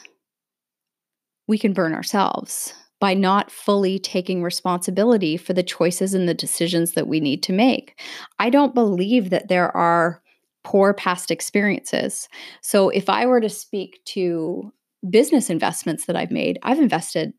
We 1.48 1.58
can 1.58 1.72
burn 1.72 1.94
ourselves 1.94 2.74
by 2.98 3.14
not 3.14 3.50
fully 3.50 3.98
taking 3.98 4.42
responsibility 4.42 5.36
for 5.36 5.52
the 5.52 5.62
choices 5.62 6.14
and 6.14 6.28
the 6.28 6.34
decisions 6.34 6.92
that 6.92 7.08
we 7.08 7.20
need 7.20 7.42
to 7.44 7.52
make. 7.52 8.00
I 8.38 8.50
don't 8.50 8.74
believe 8.74 9.30
that 9.30 9.48
there 9.48 9.74
are 9.76 10.22
poor 10.66 10.92
past 10.92 11.30
experiences. 11.30 12.28
So 12.60 12.88
if 12.88 13.08
I 13.08 13.24
were 13.24 13.40
to 13.40 13.48
speak 13.48 14.00
to 14.06 14.72
business 15.08 15.48
investments 15.48 16.06
that 16.06 16.16
I've 16.16 16.32
made, 16.32 16.58
I've 16.64 16.80
invested 16.80 17.32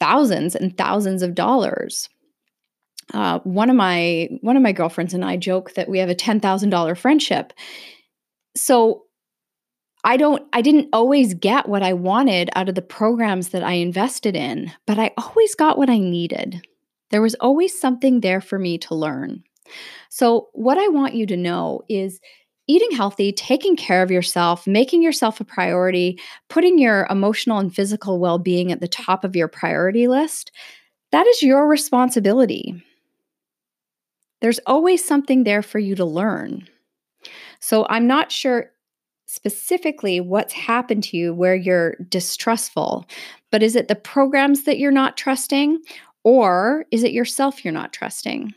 thousands 0.00 0.56
and 0.56 0.76
thousands 0.76 1.22
of 1.22 1.36
dollars. 1.36 2.08
Uh, 3.14 3.38
one 3.44 3.70
of 3.70 3.76
my 3.76 4.28
one 4.40 4.56
of 4.56 4.64
my 4.64 4.72
girlfriends 4.72 5.14
and 5.14 5.24
I 5.24 5.36
joke 5.36 5.74
that 5.74 5.88
we 5.88 6.00
have 6.00 6.08
a 6.08 6.14
ten 6.14 6.40
thousand 6.40 6.70
dollar 6.70 6.96
friendship. 6.96 7.52
So 8.56 9.04
I 10.02 10.16
don't 10.16 10.42
I 10.52 10.60
didn't 10.60 10.88
always 10.92 11.34
get 11.34 11.68
what 11.68 11.84
I 11.84 11.92
wanted 11.92 12.50
out 12.56 12.68
of 12.68 12.74
the 12.74 12.82
programs 12.82 13.50
that 13.50 13.62
I 13.62 13.74
invested 13.74 14.34
in, 14.34 14.72
but 14.88 14.98
I 14.98 15.12
always 15.16 15.54
got 15.54 15.78
what 15.78 15.88
I 15.88 15.98
needed. 15.98 16.66
There 17.10 17.22
was 17.22 17.36
always 17.36 17.80
something 17.80 18.20
there 18.20 18.40
for 18.40 18.58
me 18.58 18.76
to 18.78 18.96
learn. 18.96 19.44
So 20.08 20.48
what 20.52 20.78
I 20.78 20.88
want 20.88 21.14
you 21.14 21.26
to 21.26 21.36
know 21.36 21.82
is 21.88 22.20
eating 22.70 22.92
healthy, 22.92 23.32
taking 23.32 23.74
care 23.74 24.00
of 24.00 24.12
yourself, 24.12 24.64
making 24.64 25.02
yourself 25.02 25.40
a 25.40 25.44
priority, 25.44 26.20
putting 26.48 26.78
your 26.78 27.08
emotional 27.10 27.58
and 27.58 27.74
physical 27.74 28.20
well 28.20 28.38
being 28.38 28.70
at 28.70 28.80
the 28.80 28.86
top 28.86 29.24
of 29.24 29.34
your 29.34 29.48
priority 29.48 30.06
list, 30.06 30.52
that 31.10 31.26
is 31.26 31.42
your 31.42 31.66
responsibility. 31.66 32.80
There's 34.40 34.60
always 34.66 35.04
something 35.04 35.42
there 35.42 35.62
for 35.62 35.80
you 35.80 35.96
to 35.96 36.04
learn. 36.04 36.68
So 37.58 37.86
I'm 37.90 38.06
not 38.06 38.30
sure 38.30 38.70
specifically 39.26 40.20
what's 40.20 40.52
happened 40.52 41.02
to 41.04 41.16
you 41.16 41.34
where 41.34 41.56
you're 41.56 41.96
distrustful, 42.08 43.04
but 43.50 43.64
is 43.64 43.74
it 43.74 43.88
the 43.88 43.96
programs 43.96 44.62
that 44.62 44.78
you're 44.78 44.92
not 44.92 45.16
trusting, 45.16 45.78
or 46.22 46.86
is 46.92 47.02
it 47.02 47.12
yourself 47.12 47.64
you're 47.64 47.72
not 47.72 47.92
trusting? 47.92 48.54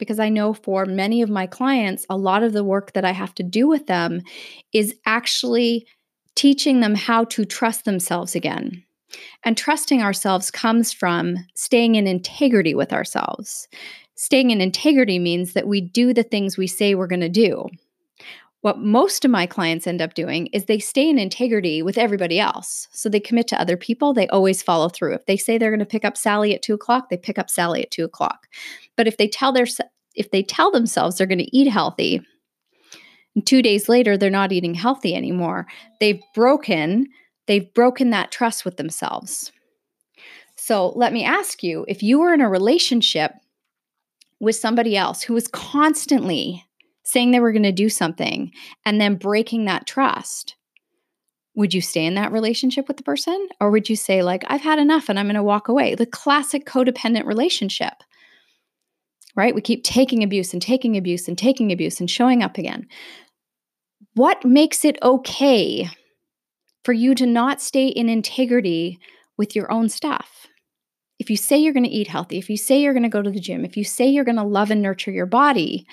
Because 0.00 0.18
I 0.18 0.28
know 0.28 0.52
for 0.52 0.84
many 0.84 1.22
of 1.22 1.30
my 1.30 1.46
clients, 1.46 2.04
a 2.10 2.16
lot 2.16 2.42
of 2.42 2.52
the 2.52 2.64
work 2.64 2.92
that 2.94 3.04
I 3.04 3.12
have 3.12 3.32
to 3.36 3.44
do 3.44 3.68
with 3.68 3.86
them 3.86 4.22
is 4.72 4.96
actually 5.06 5.86
teaching 6.34 6.80
them 6.80 6.96
how 6.96 7.24
to 7.26 7.44
trust 7.44 7.84
themselves 7.84 8.34
again. 8.34 8.82
And 9.44 9.56
trusting 9.56 10.02
ourselves 10.02 10.50
comes 10.50 10.92
from 10.92 11.36
staying 11.54 11.94
in 11.94 12.08
integrity 12.08 12.74
with 12.74 12.92
ourselves. 12.92 13.68
Staying 14.16 14.50
in 14.50 14.60
integrity 14.60 15.18
means 15.18 15.52
that 15.52 15.68
we 15.68 15.80
do 15.80 16.12
the 16.12 16.22
things 16.22 16.56
we 16.56 16.66
say 16.66 16.94
we're 16.94 17.06
going 17.06 17.20
to 17.20 17.28
do. 17.28 17.68
What 18.62 18.78
most 18.78 19.24
of 19.24 19.30
my 19.30 19.46
clients 19.46 19.86
end 19.86 20.02
up 20.02 20.12
doing 20.12 20.48
is 20.48 20.66
they 20.66 20.78
stay 20.78 21.08
in 21.08 21.18
integrity 21.18 21.82
with 21.82 21.96
everybody 21.96 22.38
else. 22.38 22.88
So 22.92 23.08
they 23.08 23.20
commit 23.20 23.48
to 23.48 23.60
other 23.60 23.76
people, 23.76 24.12
they 24.12 24.28
always 24.28 24.62
follow 24.62 24.88
through. 24.88 25.14
If 25.14 25.24
they 25.26 25.38
say 25.38 25.56
they're 25.56 25.70
going 25.70 25.78
to 25.80 25.86
pick 25.86 26.04
up 26.04 26.16
Sally 26.16 26.54
at 26.54 26.62
two 26.62 26.74
o'clock, 26.74 27.08
they 27.08 27.16
pick 27.16 27.38
up 27.38 27.48
Sally 27.48 27.82
at 27.82 27.90
two 27.90 28.04
o'clock. 28.04 28.48
But 28.96 29.06
if 29.06 29.16
they 29.16 29.28
tell 29.28 29.52
their 29.52 29.66
if 30.14 30.30
they 30.30 30.42
tell 30.42 30.70
themselves 30.70 31.16
they're 31.16 31.26
going 31.26 31.38
to 31.38 31.56
eat 31.56 31.70
healthy, 31.70 32.20
and 33.34 33.46
two 33.46 33.62
days 33.62 33.88
later 33.88 34.18
they're 34.18 34.28
not 34.28 34.52
eating 34.52 34.74
healthy 34.74 35.14
anymore, 35.14 35.66
they've 35.98 36.20
broken 36.34 37.06
they've 37.46 37.72
broken 37.72 38.10
that 38.10 38.30
trust 38.30 38.64
with 38.64 38.76
themselves. 38.76 39.52
So 40.56 40.90
let 40.90 41.14
me 41.14 41.24
ask 41.24 41.62
you, 41.62 41.86
if 41.88 42.02
you 42.02 42.20
were 42.20 42.34
in 42.34 42.42
a 42.42 42.48
relationship 42.48 43.32
with 44.40 44.56
somebody 44.56 44.96
else 44.96 45.22
who 45.22 45.32
was 45.32 45.48
constantly 45.48 46.64
saying 47.10 47.30
they 47.30 47.40
were 47.40 47.52
going 47.52 47.64
to 47.64 47.72
do 47.72 47.88
something 47.88 48.52
and 48.84 49.00
then 49.00 49.16
breaking 49.16 49.64
that 49.64 49.86
trust, 49.86 50.54
would 51.56 51.74
you 51.74 51.80
stay 51.80 52.06
in 52.06 52.14
that 52.14 52.32
relationship 52.32 52.86
with 52.86 52.96
the 52.96 53.02
person? 53.02 53.48
Or 53.60 53.70
would 53.70 53.90
you 53.90 53.96
say, 53.96 54.22
like, 54.22 54.44
I've 54.46 54.60
had 54.60 54.78
enough 54.78 55.08
and 55.08 55.18
I'm 55.18 55.26
going 55.26 55.34
to 55.34 55.42
walk 55.42 55.68
away? 55.68 55.94
The 55.96 56.06
classic 56.06 56.64
codependent 56.66 57.26
relationship, 57.26 57.94
right? 59.34 59.54
We 59.54 59.60
keep 59.60 59.82
taking 59.82 60.22
abuse 60.22 60.52
and 60.52 60.62
taking 60.62 60.96
abuse 60.96 61.26
and 61.26 61.36
taking 61.36 61.72
abuse 61.72 61.98
and 61.98 62.08
showing 62.08 62.42
up 62.42 62.56
again. 62.56 62.86
What 64.14 64.44
makes 64.44 64.84
it 64.84 64.98
okay 65.02 65.88
for 66.84 66.92
you 66.92 67.14
to 67.16 67.26
not 67.26 67.60
stay 67.60 67.88
in 67.88 68.08
integrity 68.08 68.98
with 69.36 69.56
your 69.56 69.70
own 69.72 69.88
stuff? 69.88 70.46
If 71.20 71.28
you 71.28 71.36
say 71.36 71.58
you're 71.58 71.74
going 71.74 71.84
to 71.84 71.90
eat 71.90 72.08
healthy, 72.08 72.38
if 72.38 72.48
you 72.48 72.56
say 72.56 72.80
you're 72.80 72.94
going 72.94 73.02
to 73.04 73.08
go 73.10 73.20
to 73.20 73.30
the 73.30 73.38
gym, 73.38 73.64
if 73.64 73.76
you 73.76 73.84
say 73.84 74.08
you're 74.08 74.24
going 74.24 74.36
to 74.36 74.42
love 74.42 74.70
and 74.70 74.80
nurture 74.80 75.10
your 75.10 75.26
body, 75.26 75.86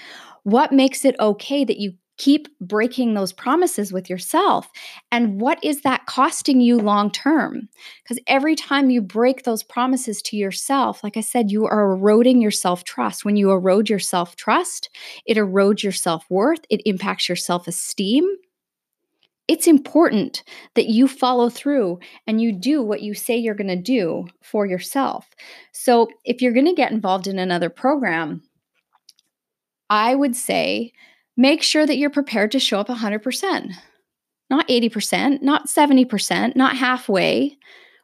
what 0.44 0.72
makes 0.72 1.04
it 1.04 1.20
okay 1.20 1.66
that 1.66 1.80
you 1.80 1.94
keep 2.18 2.48
breaking 2.60 3.14
those 3.14 3.34
promises 3.34 3.92
with 3.92 4.10
yourself? 4.10 4.70
And 5.12 5.42
what 5.42 5.62
is 5.62 5.82
that 5.82 6.06
costing 6.06 6.62
you 6.62 6.78
long 6.80 7.12
term? 7.12 7.68
Because 8.04 8.24
every 8.28 8.56
time 8.56 8.90
you 8.90 9.02
break 9.02 9.44
those 9.44 9.64
promises 9.64 10.22
to 10.24 10.38
yourself, 10.38 11.04
like 11.04 11.18
I 11.18 11.22
said, 11.22 11.52
you 11.52 11.66
are 11.66 11.92
eroding 11.92 12.42
your 12.42 12.50
self 12.50 12.86
trust. 12.86 13.26
When 13.26 13.36
you 13.36 13.52
erode 13.52 13.90
your 13.90 14.00
self 14.00 14.38
trust, 14.38 14.90
it 15.26 15.36
erodes 15.36 15.84
your 15.84 15.92
self 15.92 16.24
worth, 16.30 16.62
it 16.70 16.82
impacts 16.86 17.28
your 17.28 17.36
self 17.36 17.68
esteem. 17.68 18.24
It's 19.48 19.68
important 19.68 20.44
that 20.76 20.88
you 20.88 21.08
follow 21.08 21.50
through 21.50 22.00
and 22.26 22.42
you 22.42 22.52
do 22.52 22.82
what 22.82 23.02
you 23.02 23.14
say 23.14 23.38
you're 23.38 23.56
going 23.56 23.68
to 23.68 23.82
do 23.82 24.28
for 24.42 24.66
yourself. 24.66 25.30
So, 25.72 26.10
if 26.26 26.42
you're 26.42 26.54
going 26.54 26.66
to 26.66 26.74
get 26.74 26.92
involved 26.92 27.28
in 27.28 27.40
another 27.40 27.70
program, 27.70 28.44
I 29.90 30.16
would 30.16 30.36
say 30.36 30.92
make 31.38 31.64
sure 31.64 31.86
that 31.86 31.98
you're 31.98 32.10
prepared 32.10 32.52
to 32.52 32.60
show 32.60 32.80
up 32.80 32.88
100%, 32.88 33.72
not 34.50 34.68
80%, 34.68 35.42
not 35.42 35.68
70%, 35.68 36.56
not 36.56 36.76
halfway, 36.76 37.58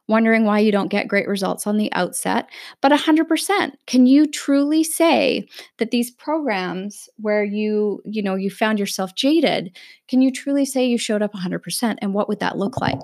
wondering 0.07 0.45
why 0.45 0.60
you 0.60 0.72
don't 0.72 0.89
get 0.89 1.07
great 1.07 1.27
results 1.27 1.65
on 1.65 1.77
the 1.77 1.91
outset, 1.93 2.50
but 2.81 2.91
100%. 2.91 3.72
Can 3.88 4.05
you 4.05 4.27
truly 4.27 4.83
say 4.83 5.48
that 5.77 5.91
these 5.91 6.12
programs 6.12 7.10
where 7.17 7.43
you, 7.43 8.01
you 8.05 8.22
know, 8.22 8.36
you 8.36 8.50
found 8.50 8.79
yourself 8.79 9.15
jaded, 9.15 9.75
can 10.07 10.22
you 10.22 10.31
truly 10.31 10.65
say 10.65 10.86
you 10.86 10.98
showed 10.98 11.22
up 11.22 11.33
100% 11.33 11.98
and 12.01 12.13
what 12.13 12.27
would 12.27 12.39
that 12.39 12.57
look 12.57 12.81
like? 12.81 13.00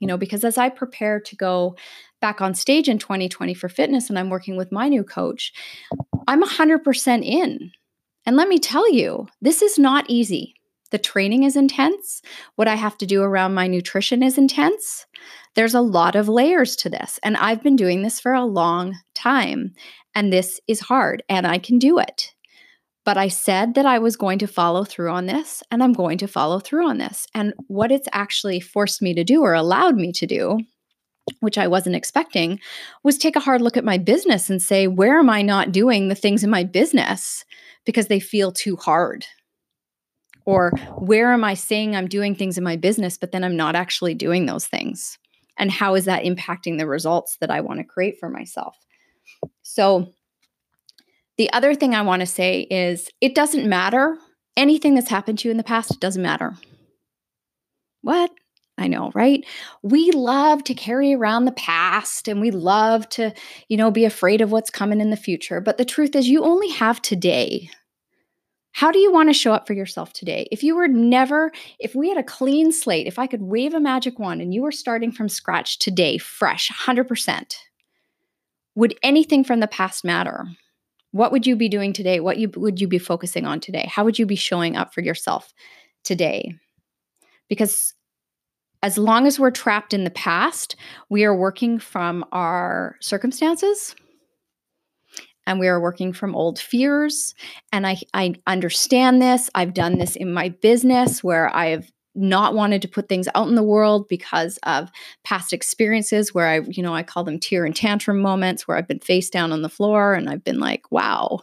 You 0.00 0.08
know, 0.08 0.16
because 0.16 0.44
as 0.44 0.58
I 0.58 0.68
prepare 0.68 1.20
to 1.20 1.36
go 1.36 1.76
back 2.20 2.40
on 2.40 2.54
stage 2.54 2.88
in 2.88 2.98
2020 2.98 3.54
for 3.54 3.68
fitness 3.68 4.08
and 4.08 4.18
I'm 4.18 4.30
working 4.30 4.56
with 4.56 4.72
my 4.72 4.88
new 4.88 5.04
coach, 5.04 5.52
I'm 6.26 6.42
100% 6.42 7.24
in. 7.24 7.70
And 8.24 8.36
let 8.36 8.48
me 8.48 8.58
tell 8.58 8.90
you, 8.92 9.28
this 9.40 9.62
is 9.62 9.78
not 9.78 10.06
easy. 10.08 10.54
The 10.90 10.98
training 10.98 11.44
is 11.44 11.56
intense. 11.56 12.22
What 12.56 12.68
I 12.68 12.74
have 12.74 12.98
to 12.98 13.06
do 13.06 13.22
around 13.22 13.54
my 13.54 13.66
nutrition 13.66 14.22
is 14.22 14.38
intense. 14.38 15.06
There's 15.54 15.74
a 15.74 15.80
lot 15.80 16.16
of 16.16 16.28
layers 16.28 16.76
to 16.76 16.88
this. 16.88 17.18
And 17.22 17.36
I've 17.36 17.62
been 17.62 17.76
doing 17.76 18.02
this 18.02 18.20
for 18.20 18.32
a 18.32 18.44
long 18.44 18.96
time. 19.14 19.74
And 20.14 20.32
this 20.32 20.60
is 20.68 20.80
hard, 20.80 21.22
and 21.28 21.46
I 21.46 21.58
can 21.58 21.78
do 21.78 21.98
it. 21.98 22.32
But 23.04 23.16
I 23.16 23.28
said 23.28 23.74
that 23.74 23.86
I 23.86 23.98
was 23.98 24.16
going 24.16 24.38
to 24.40 24.46
follow 24.46 24.84
through 24.84 25.10
on 25.10 25.26
this, 25.26 25.62
and 25.70 25.82
I'm 25.82 25.92
going 25.92 26.18
to 26.18 26.28
follow 26.28 26.60
through 26.60 26.86
on 26.88 26.98
this. 26.98 27.26
And 27.34 27.54
what 27.66 27.90
it's 27.90 28.08
actually 28.12 28.60
forced 28.60 29.02
me 29.02 29.14
to 29.14 29.24
do 29.24 29.42
or 29.42 29.54
allowed 29.54 29.96
me 29.96 30.12
to 30.12 30.26
do 30.26 30.60
which 31.40 31.58
I 31.58 31.66
wasn't 31.66 31.96
expecting, 31.96 32.60
was 33.02 33.18
take 33.18 33.36
a 33.36 33.40
hard 33.40 33.60
look 33.60 33.76
at 33.76 33.84
my 33.84 33.98
business 33.98 34.50
and 34.50 34.60
say, 34.60 34.86
where 34.86 35.18
am 35.18 35.30
I 35.30 35.42
not 35.42 35.72
doing 35.72 36.08
the 36.08 36.14
things 36.14 36.42
in 36.42 36.50
my 36.50 36.64
business 36.64 37.44
because 37.84 38.08
they 38.08 38.20
feel 38.20 38.52
too 38.52 38.76
hard? 38.76 39.26
Or 40.44 40.70
where 40.98 41.32
am 41.32 41.44
I 41.44 41.54
saying 41.54 41.94
I'm 41.94 42.08
doing 42.08 42.34
things 42.34 42.58
in 42.58 42.64
my 42.64 42.76
business, 42.76 43.16
but 43.16 43.30
then 43.30 43.44
I'm 43.44 43.56
not 43.56 43.76
actually 43.76 44.14
doing 44.14 44.46
those 44.46 44.66
things? 44.66 45.18
And 45.58 45.70
how 45.70 45.94
is 45.94 46.06
that 46.06 46.24
impacting 46.24 46.78
the 46.78 46.86
results 46.86 47.36
that 47.40 47.50
I 47.50 47.60
want 47.60 47.80
to 47.80 47.84
create 47.84 48.18
for 48.18 48.28
myself? 48.28 48.76
So, 49.62 50.12
the 51.38 51.52
other 51.52 51.74
thing 51.74 51.94
I 51.94 52.02
want 52.02 52.20
to 52.20 52.26
say 52.26 52.60
is 52.70 53.10
it 53.20 53.34
doesn't 53.34 53.68
matter. 53.68 54.18
Anything 54.56 54.94
that's 54.94 55.08
happened 55.08 55.38
to 55.40 55.48
you 55.48 55.50
in 55.50 55.56
the 55.56 55.64
past, 55.64 55.90
it 55.90 56.00
doesn't 56.00 56.22
matter. 56.22 56.54
What? 58.02 58.30
I 58.78 58.88
know, 58.88 59.10
right? 59.14 59.44
We 59.82 60.10
love 60.12 60.64
to 60.64 60.74
carry 60.74 61.14
around 61.14 61.44
the 61.44 61.52
past 61.52 62.26
and 62.26 62.40
we 62.40 62.50
love 62.50 63.08
to, 63.10 63.32
you 63.68 63.76
know, 63.76 63.90
be 63.90 64.04
afraid 64.04 64.40
of 64.40 64.50
what's 64.50 64.70
coming 64.70 65.00
in 65.00 65.10
the 65.10 65.16
future. 65.16 65.60
But 65.60 65.78
the 65.78 65.84
truth 65.84 66.16
is, 66.16 66.28
you 66.28 66.42
only 66.42 66.68
have 66.70 67.00
today. 67.00 67.70
How 68.72 68.90
do 68.90 68.98
you 68.98 69.12
want 69.12 69.28
to 69.28 69.34
show 69.34 69.52
up 69.52 69.66
for 69.66 69.74
yourself 69.74 70.12
today? 70.12 70.48
If 70.50 70.62
you 70.62 70.74
were 70.74 70.88
never, 70.88 71.52
if 71.78 71.94
we 71.94 72.08
had 72.08 72.18
a 72.18 72.22
clean 72.22 72.72
slate, 72.72 73.06
if 73.06 73.18
I 73.18 73.26
could 73.26 73.42
wave 73.42 73.74
a 73.74 73.80
magic 73.80 74.18
wand 74.18 74.40
and 74.40 74.52
you 74.52 74.62
were 74.62 74.72
starting 74.72 75.12
from 75.12 75.28
scratch 75.28 75.78
today, 75.78 76.18
fresh, 76.18 76.70
100%, 76.70 77.54
would 78.74 78.98
anything 79.02 79.44
from 79.44 79.60
the 79.60 79.68
past 79.68 80.04
matter? 80.04 80.46
What 81.10 81.32
would 81.32 81.46
you 81.46 81.54
be 81.54 81.68
doing 81.68 81.92
today? 81.92 82.20
What 82.20 82.38
you, 82.38 82.50
would 82.56 82.80
you 82.80 82.88
be 82.88 82.98
focusing 82.98 83.44
on 83.44 83.60
today? 83.60 83.86
How 83.90 84.04
would 84.04 84.18
you 84.18 84.24
be 84.24 84.36
showing 84.36 84.76
up 84.76 84.94
for 84.94 85.02
yourself 85.02 85.52
today? 86.02 86.54
Because 87.50 87.92
as 88.82 88.96
long 88.96 89.26
as 89.26 89.38
we're 89.38 89.50
trapped 89.50 89.92
in 89.92 90.04
the 90.04 90.10
past, 90.10 90.74
we 91.10 91.24
are 91.24 91.36
working 91.36 91.78
from 91.78 92.24
our 92.32 92.96
circumstances 93.00 93.94
and 95.46 95.58
we 95.58 95.68
are 95.68 95.80
working 95.80 96.12
from 96.12 96.34
old 96.34 96.58
fears. 96.58 97.34
And 97.72 97.86
I, 97.86 97.98
I 98.14 98.34
understand 98.46 99.20
this. 99.20 99.50
I've 99.54 99.74
done 99.74 99.98
this 99.98 100.16
in 100.16 100.32
my 100.32 100.50
business 100.50 101.22
where 101.22 101.54
I've 101.54 101.90
not 102.14 102.54
wanted 102.54 102.82
to 102.82 102.88
put 102.88 103.08
things 103.08 103.26
out 103.34 103.48
in 103.48 103.54
the 103.54 103.62
world 103.62 104.06
because 104.08 104.58
of 104.64 104.90
past 105.24 105.52
experiences 105.52 106.34
where 106.34 106.46
I, 106.46 106.60
you 106.60 106.82
know, 106.82 106.94
I 106.94 107.02
call 107.02 107.24
them 107.24 107.38
tear 107.38 107.64
and 107.64 107.74
tantrum 107.74 108.20
moments 108.20 108.68
where 108.68 108.76
I've 108.76 108.88
been 108.88 109.00
face 109.00 109.30
down 109.30 109.50
on 109.50 109.62
the 109.62 109.68
floor 109.68 110.12
and 110.14 110.28
I've 110.28 110.44
been 110.44 110.60
like, 110.60 110.92
wow, 110.92 111.40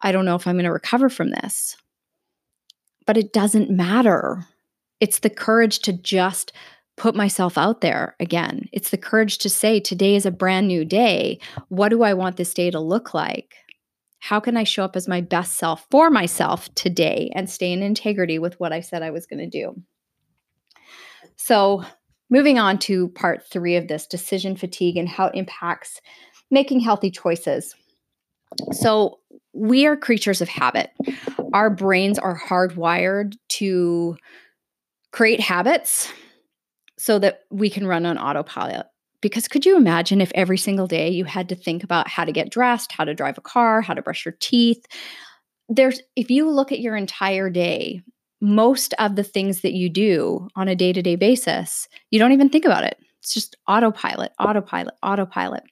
I 0.00 0.10
don't 0.10 0.24
know 0.24 0.34
if 0.34 0.46
I'm 0.46 0.56
going 0.56 0.64
to 0.64 0.72
recover 0.72 1.08
from 1.08 1.30
this. 1.30 1.76
But 3.06 3.16
it 3.16 3.32
doesn't 3.32 3.70
matter 3.70 4.46
it's 5.04 5.18
the 5.18 5.30
courage 5.30 5.80
to 5.80 5.92
just 5.92 6.52
put 6.96 7.14
myself 7.14 7.58
out 7.58 7.80
there 7.80 8.14
again. 8.20 8.68
It's 8.72 8.90
the 8.90 8.98
courage 8.98 9.38
to 9.38 9.48
say, 9.48 9.80
today 9.80 10.14
is 10.14 10.26
a 10.26 10.30
brand 10.30 10.68
new 10.68 10.84
day. 10.84 11.40
What 11.68 11.88
do 11.88 12.02
I 12.02 12.14
want 12.14 12.36
this 12.36 12.54
day 12.54 12.70
to 12.70 12.80
look 12.80 13.14
like? 13.14 13.54
How 14.20 14.40
can 14.40 14.56
I 14.56 14.64
show 14.64 14.84
up 14.84 14.96
as 14.96 15.08
my 15.08 15.20
best 15.20 15.56
self 15.56 15.86
for 15.90 16.08
myself 16.08 16.72
today 16.74 17.30
and 17.34 17.50
stay 17.50 17.72
in 17.72 17.82
integrity 17.82 18.38
with 18.38 18.58
what 18.58 18.72
I 18.72 18.80
said 18.80 19.02
I 19.02 19.10
was 19.10 19.26
going 19.26 19.40
to 19.40 19.46
do? 19.46 19.74
So, 21.36 21.84
moving 22.30 22.58
on 22.58 22.78
to 22.80 23.08
part 23.08 23.42
three 23.50 23.76
of 23.76 23.88
this 23.88 24.06
decision 24.06 24.56
fatigue 24.56 24.96
and 24.96 25.08
how 25.08 25.26
it 25.26 25.34
impacts 25.34 26.00
making 26.50 26.80
healthy 26.80 27.10
choices. 27.10 27.74
So, 28.72 29.18
we 29.52 29.84
are 29.84 29.96
creatures 29.96 30.40
of 30.40 30.48
habit. 30.48 30.90
Our 31.52 31.70
brains 31.70 32.18
are 32.18 32.38
hardwired 32.38 33.34
to 33.50 34.16
create 35.12 35.40
habits 35.40 36.10
so 36.98 37.18
that 37.18 37.40
we 37.50 37.68
can 37.70 37.86
run 37.86 38.06
on 38.06 38.18
autopilot. 38.18 38.86
Because 39.20 39.48
could 39.48 39.64
you 39.64 39.76
imagine 39.76 40.20
if 40.20 40.30
every 40.34 40.58
single 40.58 40.86
day 40.86 41.08
you 41.08 41.24
had 41.24 41.48
to 41.48 41.54
think 41.54 41.82
about 41.82 42.08
how 42.08 42.24
to 42.24 42.32
get 42.32 42.50
dressed, 42.50 42.92
how 42.92 43.04
to 43.04 43.14
drive 43.14 43.38
a 43.38 43.42
car, 43.42 43.80
how 43.80 43.94
to 43.94 44.02
brush 44.02 44.24
your 44.24 44.36
teeth? 44.40 44.84
There's 45.68 46.00
if 46.14 46.30
you 46.30 46.50
look 46.50 46.72
at 46.72 46.80
your 46.80 46.94
entire 46.94 47.48
day, 47.48 48.02
most 48.40 48.92
of 48.98 49.16
the 49.16 49.24
things 49.24 49.62
that 49.62 49.72
you 49.72 49.88
do 49.88 50.48
on 50.56 50.68
a 50.68 50.76
day-to-day 50.76 51.16
basis, 51.16 51.88
you 52.10 52.18
don't 52.18 52.32
even 52.32 52.50
think 52.50 52.66
about 52.66 52.84
it. 52.84 52.98
It's 53.22 53.32
just 53.32 53.56
autopilot, 53.66 54.32
autopilot, 54.38 54.94
autopilot. 55.02 55.62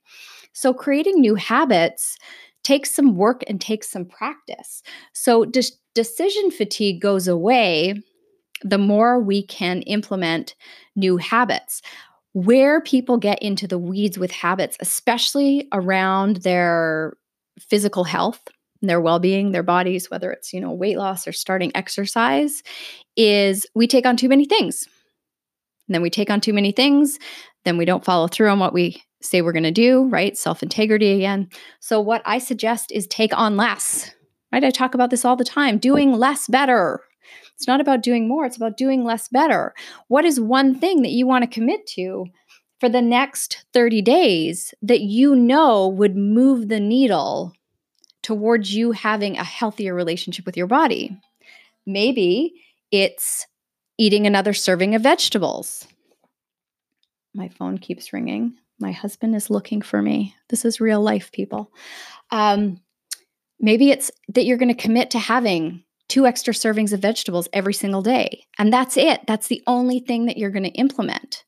So 0.55 0.73
creating 0.73 1.21
new 1.21 1.35
habits 1.35 2.17
takes 2.65 2.95
some 2.95 3.17
work 3.17 3.43
and 3.47 3.61
takes 3.61 3.91
some 3.91 4.07
practice. 4.07 4.83
So 5.13 5.45
de- 5.45 5.63
decision 5.95 6.51
fatigue 6.51 7.03
goes 7.03 7.29
away 7.29 8.01
the 8.63 8.79
more 8.79 9.21
we 9.21 9.45
can 9.47 9.83
implement 9.83 10.55
new 10.97 11.17
habits. 11.17 11.83
Where 12.35 12.81
people 12.81 13.19
get 13.19 13.43
into 13.43 13.67
the 13.67 13.79
weeds 13.79 14.19
with 14.19 14.31
habits, 14.31 14.77
especially 14.81 15.69
around 15.73 16.37
their 16.37 17.15
physical 17.61 18.05
health, 18.05 18.41
their 18.81 19.01
well-being, 19.01 19.53
their 19.53 19.63
bodies, 19.63 20.11
whether 20.11 20.33
it's, 20.33 20.53
you 20.53 20.61
know, 20.61 20.73
weight 20.73 20.97
loss 20.97 21.29
or 21.29 21.33
starting 21.33 21.71
exercise, 21.75 22.63
is 23.17 23.67
we 23.75 23.87
take 23.87 24.07
on 24.07 24.17
too 24.17 24.31
many 24.31 24.47
things. 24.47 24.89
And 25.89 25.95
then 25.95 26.03
we 26.03 26.09
take 26.09 26.31
on 26.31 26.41
too 26.41 26.55
many 26.55 26.73
things, 26.73 27.19
then 27.65 27.77
we 27.77 27.85
don't 27.85 28.05
follow 28.05 28.29
through 28.29 28.49
on 28.49 28.59
what 28.59 28.73
we 28.73 29.03
say 29.21 29.43
we're 29.43 29.53
going 29.53 29.63
to 29.65 29.71
do, 29.71 30.09
right? 30.09 30.37
Self-integrity 30.37 31.13
again. 31.13 31.49
So 31.81 32.01
what 32.01 32.23
I 32.25 32.39
suggest 32.39 32.91
is 32.91 33.07
take 33.07 33.37
on 33.37 33.57
less. 33.57 34.11
Right? 34.53 34.65
I 34.65 34.71
talk 34.71 34.95
about 34.95 35.11
this 35.11 35.25
all 35.25 35.37
the 35.37 35.45
time. 35.45 35.79
Doing 35.79 36.13
less 36.13 36.47
better, 36.47 37.01
it's 37.63 37.69
not 37.69 37.81
about 37.81 38.03
doing 38.03 38.27
more, 38.27 38.45
it's 38.45 38.57
about 38.57 38.77
doing 38.77 39.05
less 39.05 39.29
better. 39.29 39.73
What 40.09 40.25
is 40.25 40.41
one 40.41 40.75
thing 40.75 41.03
that 41.03 41.13
you 41.13 41.29
want 41.29 41.45
to 41.45 41.55
commit 41.55 41.87
to 41.95 42.27
for 42.81 42.89
the 42.89 43.01
next 43.01 43.65
30 43.73 44.03
days 44.03 44.75
that 44.83 45.03
you 45.03 45.37
know 45.37 45.87
would 45.87 46.17
move 46.17 46.67
the 46.67 46.81
needle 46.81 47.53
towards 48.21 48.75
you 48.75 48.91
having 48.91 49.39
a 49.39 49.45
healthier 49.45 49.95
relationship 49.95 50.45
with 50.45 50.57
your 50.57 50.67
body? 50.67 51.17
Maybe 51.87 52.65
it's 52.91 53.47
eating 53.97 54.27
another 54.27 54.55
serving 54.55 54.97
of 54.97 55.03
vegetables. 55.03 55.87
My 57.33 57.49
phone 57.49 57.79
keeps 57.79 58.13
ringing. 58.13 58.55
My 58.81 58.91
husband 58.91 59.37
is 59.37 59.51
looking 59.51 59.83
for 59.83 60.03
me. 60.03 60.35
This 60.49 60.65
is 60.65 60.81
real 60.81 61.01
life, 61.01 61.31
people. 61.31 61.71
Um, 62.33 62.81
maybe 63.61 63.93
it's 63.93 64.11
that 64.31 64.47
you're 64.47 64.59
going 64.59 64.75
to 64.75 64.83
commit 64.83 65.13
to 65.13 65.21
having 65.21 65.85
two 66.13 66.27
extra 66.27 66.53
servings 66.53 66.93
of 66.93 67.01
vegetables 67.01 67.49
every 67.55 67.73
single 67.73 68.03
day. 68.03 68.45
And 68.59 68.71
that's 68.71 68.99
it. 68.99 69.23
That's 69.27 69.47
the 69.47 69.63
only 69.67 69.99
thing 69.99 70.27
that 70.27 70.37
you're 70.37 70.51
going 70.51 70.63
to 70.65 70.69
implement. 70.71 71.45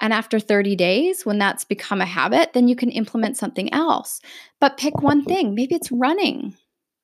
And 0.00 0.12
after 0.12 0.40
30 0.40 0.74
days, 0.74 1.24
when 1.24 1.38
that's 1.38 1.64
become 1.64 2.00
a 2.00 2.06
habit, 2.06 2.54
then 2.54 2.66
you 2.66 2.74
can 2.74 2.90
implement 2.90 3.36
something 3.36 3.72
else. 3.72 4.20
But 4.60 4.78
pick 4.78 5.00
one 5.00 5.24
thing. 5.24 5.54
Maybe 5.54 5.76
it's 5.76 5.92
running 5.92 6.56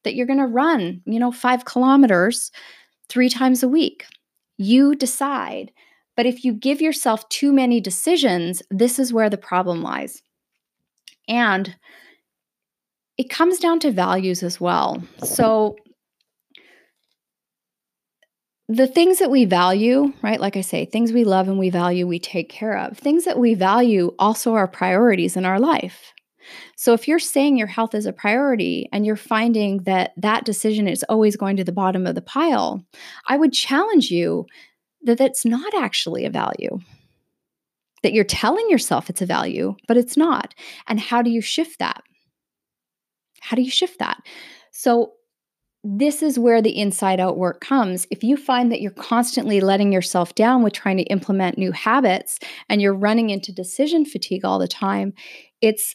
that 0.02 0.16
you're 0.16 0.26
going 0.26 0.40
to 0.40 0.46
run, 0.46 1.00
you 1.06 1.20
know, 1.20 1.30
five 1.30 1.64
kilometers 1.64 2.50
three 3.08 3.28
times 3.28 3.62
a 3.62 3.68
week. 3.68 4.06
You 4.56 4.96
decide. 4.96 5.70
But 6.16 6.26
if 6.26 6.44
you 6.44 6.52
give 6.52 6.80
yourself 6.80 7.28
too 7.28 7.52
many 7.52 7.80
decisions, 7.80 8.64
this 8.68 8.98
is 8.98 9.12
where 9.12 9.30
the 9.30 9.38
problem 9.38 9.80
lies. 9.80 10.22
And 11.28 11.76
it 13.16 13.30
comes 13.30 13.60
down 13.60 13.78
to 13.80 13.92
values 13.92 14.42
as 14.42 14.60
well. 14.60 15.00
So 15.22 15.76
the 18.68 18.86
things 18.86 19.18
that 19.18 19.30
we 19.30 19.44
value, 19.44 20.12
right? 20.22 20.40
Like 20.40 20.56
I 20.56 20.62
say, 20.62 20.84
things 20.84 21.12
we 21.12 21.24
love 21.24 21.48
and 21.48 21.58
we 21.58 21.70
value, 21.70 22.06
we 22.06 22.18
take 22.18 22.48
care 22.48 22.78
of. 22.78 22.96
Things 22.96 23.24
that 23.24 23.38
we 23.38 23.54
value 23.54 24.14
also 24.18 24.54
are 24.54 24.66
priorities 24.66 25.36
in 25.36 25.44
our 25.44 25.60
life. 25.60 26.12
So 26.76 26.92
if 26.92 27.06
you're 27.08 27.18
saying 27.18 27.56
your 27.56 27.66
health 27.66 27.94
is 27.94 28.06
a 28.06 28.12
priority 28.12 28.88
and 28.92 29.06
you're 29.06 29.16
finding 29.16 29.78
that 29.84 30.12
that 30.16 30.44
decision 30.44 30.88
is 30.88 31.04
always 31.08 31.36
going 31.36 31.56
to 31.56 31.64
the 31.64 31.72
bottom 31.72 32.06
of 32.06 32.14
the 32.14 32.22
pile, 32.22 32.84
I 33.28 33.36
would 33.36 33.52
challenge 33.52 34.10
you 34.10 34.46
that 35.02 35.18
that's 35.18 35.44
not 35.44 35.74
actually 35.74 36.24
a 36.24 36.30
value. 36.30 36.78
That 38.02 38.12
you're 38.12 38.24
telling 38.24 38.68
yourself 38.68 39.08
it's 39.08 39.22
a 39.22 39.26
value, 39.26 39.76
but 39.88 39.96
it's 39.96 40.16
not. 40.16 40.54
And 40.86 41.00
how 41.00 41.22
do 41.22 41.30
you 41.30 41.40
shift 41.40 41.78
that? 41.78 42.02
How 43.40 43.56
do 43.56 43.62
you 43.62 43.70
shift 43.70 43.98
that? 43.98 44.22
So 44.72 45.12
this 45.86 46.22
is 46.22 46.38
where 46.38 46.62
the 46.62 46.76
inside 46.76 47.20
out 47.20 47.36
work 47.36 47.60
comes. 47.60 48.06
If 48.10 48.24
you 48.24 48.38
find 48.38 48.72
that 48.72 48.80
you're 48.80 48.90
constantly 48.90 49.60
letting 49.60 49.92
yourself 49.92 50.34
down 50.34 50.62
with 50.62 50.72
trying 50.72 50.96
to 50.96 51.02
implement 51.04 51.58
new 51.58 51.72
habits 51.72 52.38
and 52.70 52.80
you're 52.80 52.94
running 52.94 53.28
into 53.28 53.52
decision 53.52 54.06
fatigue 54.06 54.46
all 54.46 54.58
the 54.58 54.66
time, 54.66 55.12
it's 55.60 55.94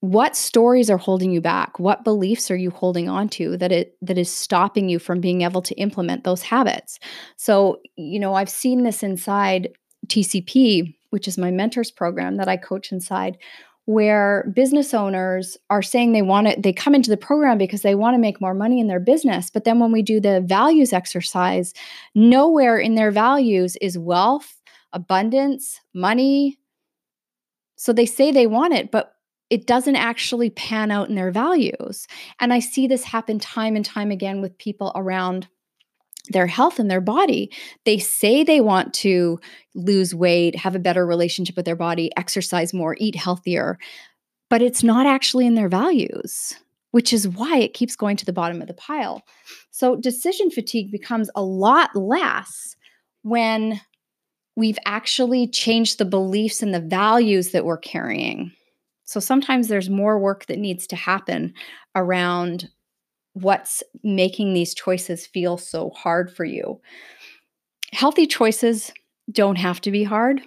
what 0.00 0.36
stories 0.36 0.90
are 0.90 0.98
holding 0.98 1.32
you 1.32 1.40
back? 1.40 1.80
What 1.80 2.04
beliefs 2.04 2.50
are 2.50 2.56
you 2.56 2.70
holding 2.70 3.08
on 3.08 3.30
to 3.30 3.56
that 3.56 3.72
it 3.72 3.96
that 4.02 4.18
is 4.18 4.30
stopping 4.30 4.90
you 4.90 4.98
from 4.98 5.22
being 5.22 5.40
able 5.40 5.62
to 5.62 5.74
implement 5.76 6.24
those 6.24 6.42
habits? 6.42 6.98
So, 7.38 7.80
you 7.96 8.20
know, 8.20 8.34
I've 8.34 8.50
seen 8.50 8.82
this 8.82 9.02
inside 9.02 9.70
TCP, 10.08 10.94
which 11.08 11.26
is 11.26 11.38
my 11.38 11.50
mentors 11.50 11.90
program 11.90 12.36
that 12.36 12.48
I 12.48 12.58
coach 12.58 12.92
inside, 12.92 13.38
where 13.86 14.50
business 14.52 14.92
owners 14.92 15.56
are 15.70 15.82
saying 15.82 16.12
they 16.12 16.22
want 16.22 16.48
to 16.48 16.60
they 16.60 16.72
come 16.72 16.94
into 16.94 17.08
the 17.08 17.16
program 17.16 17.56
because 17.56 17.82
they 17.82 17.94
want 17.94 18.14
to 18.14 18.18
make 18.18 18.40
more 18.40 18.54
money 18.54 18.80
in 18.80 18.88
their 18.88 19.00
business. 19.00 19.48
But 19.48 19.64
then 19.64 19.78
when 19.78 19.92
we 19.92 20.02
do 20.02 20.20
the 20.20 20.40
values 20.40 20.92
exercise 20.92 21.72
nowhere 22.14 22.78
in 22.78 22.96
their 22.96 23.12
values 23.12 23.76
is 23.76 23.96
wealth 23.96 24.60
abundance 24.92 25.80
money. 25.94 26.58
So 27.76 27.92
they 27.92 28.06
say 28.06 28.30
they 28.32 28.46
want 28.46 28.74
it 28.74 28.90
but 28.90 29.12
it 29.48 29.68
doesn't 29.68 29.94
actually 29.94 30.50
pan 30.50 30.90
out 30.90 31.08
in 31.08 31.14
their 31.14 31.30
values. 31.30 32.08
And 32.40 32.52
i 32.52 32.58
see 32.58 32.88
this 32.88 33.04
happen 33.04 33.38
time 33.38 33.76
and 33.76 33.84
time 33.84 34.10
again 34.10 34.42
with 34.42 34.58
people 34.58 34.90
around 34.96 35.46
their 36.30 36.46
health 36.46 36.78
and 36.78 36.90
their 36.90 37.00
body. 37.00 37.50
They 37.84 37.98
say 37.98 38.44
they 38.44 38.60
want 38.60 38.94
to 38.94 39.38
lose 39.74 40.14
weight, 40.14 40.56
have 40.56 40.74
a 40.74 40.80
better 40.80 41.06
relationship 41.06 41.56
with 41.56 41.64
their 41.64 41.76
body, 41.76 42.10
exercise 42.16 42.72
more, 42.74 42.96
eat 42.98 43.14
healthier. 43.14 43.78
but 44.48 44.62
it's 44.62 44.82
not 44.82 45.06
actually 45.06 45.46
in 45.46 45.54
their 45.54 45.68
values, 45.68 46.54
which 46.92 47.12
is 47.12 47.28
why 47.28 47.58
it 47.58 47.74
keeps 47.74 47.96
going 47.96 48.16
to 48.16 48.24
the 48.24 48.32
bottom 48.32 48.60
of 48.60 48.68
the 48.68 48.74
pile. 48.74 49.22
So 49.70 49.96
decision 49.96 50.50
fatigue 50.50 50.90
becomes 50.90 51.30
a 51.34 51.42
lot 51.42 51.94
less 51.94 52.76
when 53.22 53.80
we've 54.54 54.78
actually 54.86 55.48
changed 55.48 55.98
the 55.98 56.04
beliefs 56.04 56.62
and 56.62 56.72
the 56.72 56.80
values 56.80 57.50
that 57.50 57.64
we're 57.64 57.76
carrying. 57.76 58.52
So 59.04 59.20
sometimes 59.20 59.68
there's 59.68 59.90
more 59.90 60.18
work 60.18 60.46
that 60.46 60.58
needs 60.58 60.86
to 60.88 60.96
happen 60.96 61.54
around 61.94 62.68
what's 63.36 63.82
making 64.02 64.54
these 64.54 64.74
choices 64.74 65.26
feel 65.26 65.58
so 65.58 65.90
hard 65.90 66.34
for 66.34 66.44
you. 66.44 66.80
Healthy 67.92 68.26
choices 68.26 68.92
don't 69.30 69.56
have 69.56 69.80
to 69.82 69.90
be 69.90 70.04
hard 70.04 70.40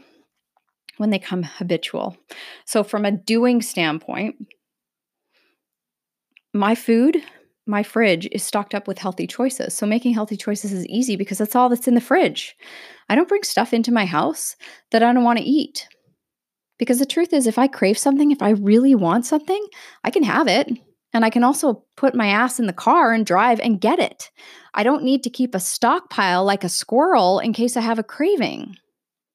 when 0.98 1.12
they 1.12 1.20
come 1.20 1.44
habitual. 1.44 2.18
So, 2.66 2.84
from 2.84 3.06
a 3.06 3.12
doing 3.12 3.62
standpoint, 3.62 4.36
my 6.52 6.74
food, 6.74 7.18
my 7.68 7.84
fridge 7.84 8.28
is 8.32 8.42
stocked 8.42 8.74
up 8.74 8.88
with 8.88 8.98
healthy 8.98 9.28
choices. 9.28 9.76
So, 9.76 9.86
making 9.86 10.16
healthy 10.16 10.36
choices 10.36 10.74
is 10.74 10.86
easy 10.88 11.16
because 11.16 11.38
that's 11.38 11.56
all 11.56 11.70
that's 11.70 11.88
in 11.88 11.94
the 11.94 12.02
fridge. 12.02 12.56
I 13.08 13.14
don't 13.14 13.30
bring 13.30 13.44
stuff 13.44 13.72
into 13.72 13.92
my 13.92 14.06
house 14.06 14.56
that 14.90 15.04
I 15.04 15.14
don't 15.14 15.24
want 15.24 15.38
to 15.38 15.46
eat. 15.46 15.88
Because 16.80 16.98
the 16.98 17.06
truth 17.06 17.34
is, 17.34 17.46
if 17.46 17.60
I 17.60 17.68
crave 17.68 18.00
something, 18.00 18.32
if 18.32 18.42
I 18.42 18.52
really 18.52 18.96
want 18.96 19.28
something, 19.28 19.64
I 20.04 20.10
can 20.10 20.24
have 20.24 20.48
it. 20.48 20.70
And 21.14 21.26
I 21.26 21.30
can 21.30 21.44
also 21.44 21.84
put 21.98 22.14
my 22.14 22.28
ass 22.28 22.60
in 22.60 22.68
the 22.68 22.74
car 22.74 23.14
and 23.14 23.26
drive 23.26 23.60
and 23.60 23.82
get 23.82 24.00
it. 24.00 24.30
I 24.74 24.84
don't 24.84 25.04
need 25.04 25.24
to 25.24 25.30
keep 25.30 25.56
a 25.56 25.60
stockpile 25.60 26.46
like 26.46 26.64
a 26.64 26.70
squirrel 26.70 27.40
in 27.40 27.54
case 27.54 27.76
I 27.76 27.82
have 27.82 28.00
a 28.00 28.04
craving. 28.04 28.76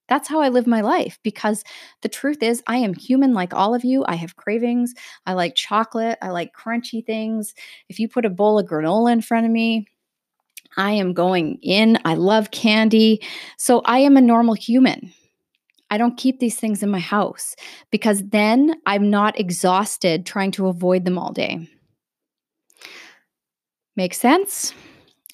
That's 0.09 0.29
how 0.29 0.41
I 0.41 0.51
live 0.51 0.67
my 0.67 0.83
life 0.83 1.19
because 1.23 1.65
the 2.03 2.09
truth 2.09 2.43
is, 2.43 2.63
I 2.67 2.77
am 2.77 2.95
human 2.95 3.33
like 3.33 3.55
all 3.55 3.75
of 3.75 3.85
you. 3.85 4.05
I 4.07 4.17
have 4.17 4.37
cravings. 4.37 4.95
I 5.27 5.33
like 5.33 5.55
chocolate. 5.55 6.19
I 6.21 6.29
like 6.29 6.53
crunchy 6.55 7.05
things. 7.05 7.55
If 7.89 7.99
you 7.99 8.09
put 8.09 8.27
a 8.27 8.31
bowl 8.31 8.59
of 8.59 8.67
granola 8.67 9.13
in 9.13 9.23
front 9.23 9.47
of 9.47 9.53
me, 9.53 9.87
I 10.77 10.93
am 10.93 11.15
going 11.15 11.59
in. 11.63 11.99
I 12.05 12.15
love 12.15 12.51
candy. 12.51 13.23
So 13.57 13.81
I 13.85 14.01
am 14.01 14.17
a 14.17 14.21
normal 14.21 14.55
human. 14.55 15.13
I 15.91 15.99
don't 15.99 16.17
keep 16.17 16.41
these 16.41 16.57
things 16.57 16.83
in 16.83 16.91
my 16.91 16.99
house 16.99 17.55
because 17.91 18.23
then 18.29 18.75
I'm 18.87 19.11
not 19.11 19.39
exhausted 19.39 20.27
trying 20.27 20.51
to 20.53 20.67
avoid 20.67 21.05
them 21.05 21.19
all 21.19 21.33
day. 21.33 21.69
Makes 23.97 24.19
sense? 24.19 24.73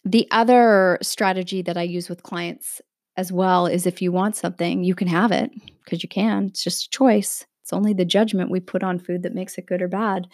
The 0.05 0.29
other 0.31 0.99
strategy 1.03 1.63
that 1.63 1.77
I 1.77 1.83
use 1.83 2.09
with 2.09 2.23
clients 2.23 2.81
as 3.17 3.33
well 3.33 3.67
is 3.67 3.87
if 3.87 4.03
you 4.03 4.13
want 4.13 4.37
something, 4.37 4.85
you 4.85 4.95
can 4.95 5.09
have 5.09 5.33
it 5.33 5.51
because 5.85 6.03
you 6.03 6.09
can. 6.09 6.47
It's 6.47 6.65
just 6.65 6.87
a 6.87 6.91
choice. 6.91 7.47
It's 7.63 7.73
only 7.73 7.93
the 7.93 8.05
judgment 8.05 8.51
we 8.51 8.61
put 8.61 8.83
on 8.83 8.99
food 8.99 9.23
that 9.23 9.35
makes 9.35 9.57
it 9.59 9.67
good 9.67 9.83
or 9.83 9.89
bad. 9.89 10.27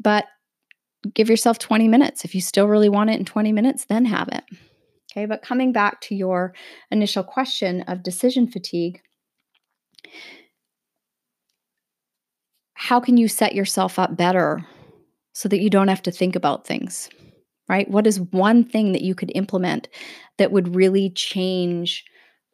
But 0.00 0.26
give 1.12 1.28
yourself 1.28 1.58
20 1.58 1.88
minutes. 1.88 2.24
If 2.24 2.34
you 2.34 2.40
still 2.40 2.68
really 2.68 2.88
want 2.88 3.10
it 3.10 3.18
in 3.18 3.24
20 3.24 3.52
minutes, 3.52 3.84
then 3.84 4.04
have 4.06 4.28
it. 4.28 4.44
Okay, 5.14 5.26
but 5.26 5.42
coming 5.42 5.72
back 5.72 6.00
to 6.02 6.14
your 6.14 6.54
initial 6.90 7.22
question 7.22 7.82
of 7.82 8.02
decision 8.02 8.48
fatigue, 8.48 9.00
how 12.74 12.98
can 12.98 13.16
you 13.16 13.28
set 13.28 13.54
yourself 13.54 13.98
up 13.98 14.16
better 14.16 14.66
so 15.32 15.48
that 15.48 15.60
you 15.60 15.70
don't 15.70 15.88
have 15.88 16.02
to 16.02 16.10
think 16.10 16.34
about 16.34 16.66
things? 16.66 17.08
right? 17.68 17.90
What 17.90 18.06
is 18.06 18.20
one 18.20 18.64
thing 18.64 18.92
that 18.92 19.02
you 19.02 19.14
could 19.14 19.32
implement 19.34 19.88
that 20.38 20.52
would 20.52 20.74
really 20.74 21.10
change 21.10 22.04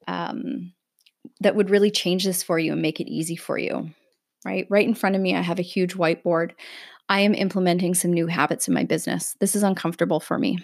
um, 0.06 0.72
that 1.40 1.54
would 1.54 1.70
really 1.70 1.90
change 1.90 2.24
this 2.24 2.42
for 2.42 2.58
you 2.58 2.72
and 2.72 2.82
make 2.82 3.00
it 3.00 3.10
easy 3.10 3.36
for 3.36 3.58
you, 3.58 3.90
right? 4.44 4.66
Right 4.70 4.86
in 4.86 4.94
front 4.94 5.16
of 5.16 5.22
me, 5.22 5.36
I 5.36 5.42
have 5.42 5.58
a 5.58 5.62
huge 5.62 5.94
whiteboard. 5.94 6.52
I 7.08 7.20
am 7.20 7.34
implementing 7.34 7.94
some 7.94 8.12
new 8.12 8.26
habits 8.26 8.68
in 8.68 8.74
my 8.74 8.84
business. 8.84 9.36
This 9.40 9.54
is 9.54 9.62
uncomfortable 9.62 10.20
for 10.20 10.38
me. 10.38 10.58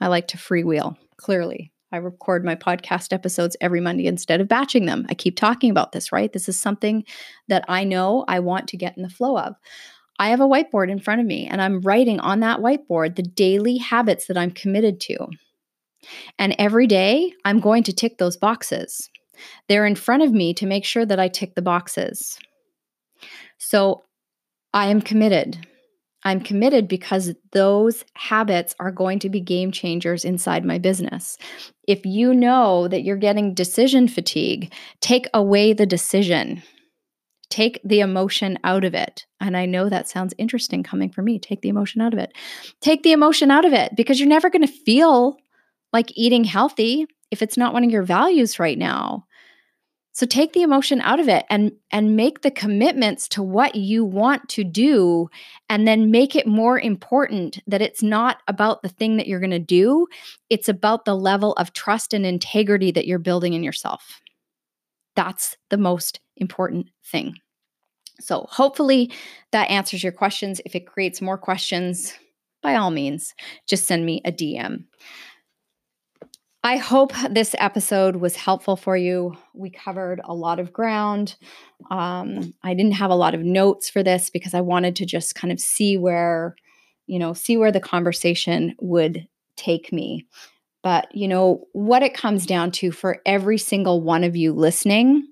I 0.00 0.06
like 0.06 0.28
to 0.28 0.36
freewheel, 0.36 0.96
clearly. 1.20 1.72
I 1.92 1.96
record 1.96 2.44
my 2.44 2.54
podcast 2.54 3.12
episodes 3.12 3.56
every 3.60 3.80
Monday 3.80 4.06
instead 4.06 4.40
of 4.40 4.48
batching 4.48 4.86
them. 4.86 5.06
I 5.08 5.14
keep 5.14 5.36
talking 5.36 5.70
about 5.70 5.92
this, 5.92 6.12
right? 6.12 6.32
This 6.32 6.48
is 6.48 6.58
something 6.58 7.04
that 7.48 7.64
I 7.68 7.84
know 7.84 8.24
I 8.28 8.40
want 8.40 8.68
to 8.68 8.76
get 8.76 8.96
in 8.96 9.02
the 9.02 9.08
flow 9.08 9.38
of. 9.38 9.56
I 10.18 10.28
have 10.28 10.40
a 10.40 10.46
whiteboard 10.46 10.90
in 10.90 11.00
front 11.00 11.20
of 11.20 11.26
me 11.26 11.46
and 11.46 11.60
I'm 11.60 11.80
writing 11.80 12.20
on 12.20 12.40
that 12.40 12.60
whiteboard 12.60 13.16
the 13.16 13.22
daily 13.22 13.78
habits 13.78 14.26
that 14.26 14.36
I'm 14.36 14.50
committed 14.50 15.00
to. 15.00 15.16
And 16.38 16.54
every 16.58 16.86
day 16.86 17.32
I'm 17.44 17.58
going 17.58 17.82
to 17.84 17.92
tick 17.92 18.18
those 18.18 18.36
boxes. 18.36 19.08
They're 19.68 19.86
in 19.86 19.94
front 19.94 20.22
of 20.22 20.32
me 20.32 20.54
to 20.54 20.66
make 20.66 20.84
sure 20.84 21.06
that 21.06 21.18
I 21.18 21.28
tick 21.28 21.54
the 21.54 21.62
boxes. 21.62 22.38
So 23.58 24.04
I 24.72 24.88
am 24.88 25.00
committed. 25.00 25.66
I'm 26.22 26.40
committed 26.40 26.86
because 26.86 27.34
those 27.52 28.04
habits 28.14 28.74
are 28.78 28.90
going 28.90 29.18
to 29.20 29.30
be 29.30 29.40
game 29.40 29.72
changers 29.72 30.24
inside 30.24 30.64
my 30.64 30.78
business. 30.78 31.38
If 31.88 32.04
you 32.04 32.34
know 32.34 32.88
that 32.88 33.02
you're 33.02 33.16
getting 33.16 33.54
decision 33.54 34.06
fatigue, 34.06 34.72
take 35.00 35.28
away 35.32 35.72
the 35.72 35.86
decision. 35.86 36.62
Take 37.48 37.80
the 37.84 38.00
emotion 38.00 38.58
out 38.62 38.84
of 38.84 38.94
it. 38.94 39.26
And 39.40 39.56
I 39.56 39.66
know 39.66 39.88
that 39.88 40.08
sounds 40.08 40.34
interesting 40.38 40.82
coming 40.82 41.10
from 41.10 41.24
me. 41.24 41.38
Take 41.38 41.62
the 41.62 41.68
emotion 41.68 42.00
out 42.00 42.12
of 42.12 42.18
it. 42.18 42.32
Take 42.80 43.02
the 43.02 43.12
emotion 43.12 43.50
out 43.50 43.64
of 43.64 43.72
it 43.72 43.96
because 43.96 44.20
you're 44.20 44.28
never 44.28 44.50
going 44.50 44.66
to 44.66 44.72
feel 44.72 45.36
like 45.92 46.12
eating 46.14 46.44
healthy 46.44 47.06
if 47.30 47.42
it's 47.42 47.56
not 47.56 47.72
one 47.72 47.82
of 47.82 47.90
your 47.90 48.02
values 48.02 48.58
right 48.58 48.78
now. 48.78 49.24
So 50.12 50.26
take 50.26 50.52
the 50.52 50.62
emotion 50.62 51.00
out 51.00 51.20
of 51.20 51.28
it 51.28 51.44
and 51.48 51.72
and 51.90 52.16
make 52.16 52.42
the 52.42 52.50
commitments 52.50 53.28
to 53.28 53.42
what 53.42 53.76
you 53.76 54.04
want 54.04 54.48
to 54.50 54.64
do 54.64 55.30
and 55.68 55.86
then 55.86 56.10
make 56.10 56.34
it 56.34 56.46
more 56.46 56.80
important 56.80 57.60
that 57.66 57.80
it's 57.80 58.02
not 58.02 58.38
about 58.48 58.82
the 58.82 58.88
thing 58.88 59.16
that 59.16 59.28
you're 59.28 59.40
going 59.40 59.50
to 59.50 59.58
do, 59.58 60.08
it's 60.48 60.68
about 60.68 61.04
the 61.04 61.14
level 61.14 61.52
of 61.54 61.72
trust 61.72 62.12
and 62.12 62.26
integrity 62.26 62.90
that 62.90 63.06
you're 63.06 63.18
building 63.18 63.54
in 63.54 63.62
yourself. 63.62 64.20
That's 65.14 65.56
the 65.68 65.78
most 65.78 66.20
important 66.36 66.88
thing. 67.04 67.36
So, 68.20 68.46
hopefully, 68.50 69.12
that 69.52 69.70
answers 69.70 70.02
your 70.02 70.12
questions. 70.12 70.60
If 70.64 70.74
it 70.74 70.86
creates 70.86 71.22
more 71.22 71.38
questions, 71.38 72.14
by 72.62 72.74
all 72.74 72.90
means, 72.90 73.34
just 73.66 73.86
send 73.86 74.04
me 74.04 74.20
a 74.24 74.32
DM. 74.32 74.84
I 76.62 76.76
hope 76.76 77.12
this 77.30 77.54
episode 77.58 78.16
was 78.16 78.36
helpful 78.36 78.76
for 78.76 78.94
you. 78.96 79.34
We 79.54 79.70
covered 79.70 80.20
a 80.22 80.34
lot 80.34 80.60
of 80.60 80.74
ground. 80.74 81.36
Um, 81.90 82.52
I 82.62 82.74
didn't 82.74 82.92
have 82.92 83.10
a 83.10 83.14
lot 83.14 83.34
of 83.34 83.40
notes 83.40 83.88
for 83.88 84.02
this 84.02 84.28
because 84.28 84.52
I 84.52 84.60
wanted 84.60 84.94
to 84.96 85.06
just 85.06 85.34
kind 85.34 85.52
of 85.52 85.60
see 85.60 85.96
where, 85.96 86.54
you 87.06 87.18
know, 87.18 87.32
see 87.32 87.56
where 87.56 87.72
the 87.72 87.80
conversation 87.80 88.74
would 88.78 89.26
take 89.56 89.90
me. 89.90 90.26
But, 90.82 91.14
you 91.14 91.28
know, 91.28 91.66
what 91.72 92.02
it 92.02 92.14
comes 92.14 92.44
down 92.44 92.72
to 92.72 92.92
for 92.92 93.22
every 93.24 93.58
single 93.58 94.02
one 94.02 94.24
of 94.24 94.36
you 94.36 94.52
listening, 94.52 95.26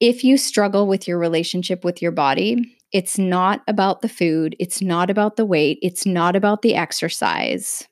if 0.00 0.24
you 0.24 0.38
struggle 0.38 0.86
with 0.86 1.06
your 1.06 1.18
relationship 1.18 1.84
with 1.84 2.00
your 2.00 2.12
body, 2.12 2.76
it's 2.92 3.18
not 3.18 3.62
about 3.68 4.00
the 4.00 4.08
food, 4.08 4.56
it's 4.58 4.80
not 4.80 5.10
about 5.10 5.36
the 5.36 5.44
weight, 5.44 5.78
it's 5.82 6.06
not 6.06 6.36
about 6.36 6.62
the 6.62 6.74
exercise, 6.74 7.86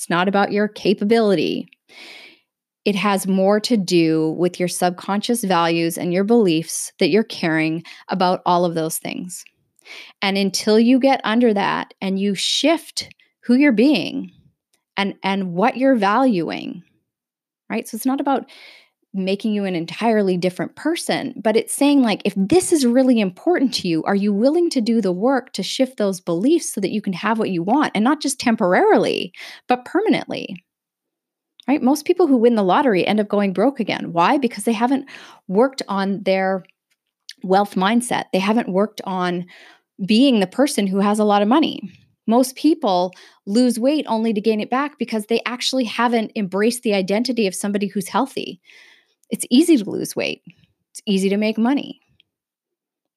it's 0.00 0.08
not 0.08 0.28
about 0.28 0.50
your 0.50 0.66
capability. 0.66 1.68
It 2.86 2.94
has 2.94 3.26
more 3.26 3.60
to 3.60 3.76
do 3.76 4.30
with 4.38 4.58
your 4.58 4.66
subconscious 4.66 5.44
values 5.44 5.98
and 5.98 6.10
your 6.10 6.24
beliefs 6.24 6.90
that 7.00 7.10
you're 7.10 7.22
carrying 7.22 7.84
about 8.08 8.40
all 8.46 8.64
of 8.64 8.74
those 8.74 8.96
things. 8.96 9.44
And 10.22 10.38
until 10.38 10.80
you 10.80 10.98
get 10.98 11.20
under 11.22 11.52
that 11.52 11.92
and 12.00 12.18
you 12.18 12.34
shift 12.34 13.14
who 13.40 13.56
you're 13.56 13.72
being, 13.72 14.32
and 14.96 15.16
and 15.22 15.52
what 15.52 15.76
you're 15.76 15.96
valuing 15.96 16.82
right 17.68 17.86
so 17.86 17.94
it's 17.94 18.06
not 18.06 18.20
about 18.20 18.50
making 19.12 19.52
you 19.52 19.64
an 19.64 19.74
entirely 19.74 20.36
different 20.36 20.76
person 20.76 21.34
but 21.42 21.56
it's 21.56 21.74
saying 21.74 22.00
like 22.00 22.22
if 22.24 22.32
this 22.36 22.72
is 22.72 22.86
really 22.86 23.18
important 23.18 23.74
to 23.74 23.88
you 23.88 24.04
are 24.04 24.14
you 24.14 24.32
willing 24.32 24.70
to 24.70 24.80
do 24.80 25.00
the 25.00 25.10
work 25.10 25.52
to 25.52 25.64
shift 25.64 25.96
those 25.96 26.20
beliefs 26.20 26.72
so 26.72 26.80
that 26.80 26.92
you 26.92 27.02
can 27.02 27.12
have 27.12 27.38
what 27.38 27.50
you 27.50 27.62
want 27.62 27.90
and 27.94 28.04
not 28.04 28.20
just 28.20 28.38
temporarily 28.38 29.32
but 29.68 29.84
permanently? 29.84 30.64
Right? 31.68 31.82
Most 31.82 32.04
people 32.04 32.26
who 32.26 32.36
win 32.36 32.56
the 32.56 32.64
lottery 32.64 33.06
end 33.06 33.20
up 33.20 33.28
going 33.28 33.52
broke 33.52 33.78
again. 33.78 34.12
Why? 34.12 34.38
Because 34.38 34.64
they 34.64 34.72
haven't 34.72 35.08
worked 35.46 35.82
on 35.88 36.22
their 36.24 36.64
wealth 37.44 37.74
mindset. 37.74 38.24
They 38.32 38.38
haven't 38.38 38.68
worked 38.68 39.00
on 39.04 39.46
being 40.04 40.40
the 40.40 40.46
person 40.46 40.86
who 40.86 40.98
has 40.98 41.18
a 41.18 41.24
lot 41.24 41.42
of 41.42 41.48
money. 41.48 41.80
Most 42.26 42.56
people 42.56 43.12
lose 43.46 43.78
weight 43.78 44.04
only 44.08 44.32
to 44.32 44.40
gain 44.40 44.60
it 44.60 44.70
back 44.70 44.98
because 44.98 45.26
they 45.26 45.40
actually 45.46 45.84
haven't 45.84 46.32
embraced 46.34 46.82
the 46.82 46.94
identity 46.94 47.46
of 47.46 47.54
somebody 47.54 47.86
who's 47.86 48.08
healthy. 48.08 48.60
It's 49.30 49.46
easy 49.50 49.76
to 49.76 49.90
lose 49.90 50.16
weight, 50.16 50.42
it's 50.90 51.02
easy 51.06 51.28
to 51.28 51.36
make 51.36 51.58
money. 51.58 52.00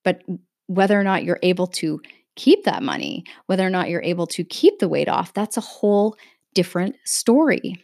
But 0.03 0.21
whether 0.67 0.99
or 0.99 1.03
not 1.03 1.23
you're 1.23 1.39
able 1.43 1.67
to 1.67 2.01
keep 2.35 2.63
that 2.63 2.83
money, 2.83 3.23
whether 3.45 3.65
or 3.65 3.69
not 3.69 3.89
you're 3.89 4.01
able 4.01 4.27
to 4.27 4.43
keep 4.43 4.79
the 4.79 4.89
weight 4.89 5.07
off, 5.07 5.33
that's 5.33 5.57
a 5.57 5.61
whole 5.61 6.15
different 6.53 6.95
story. 7.03 7.77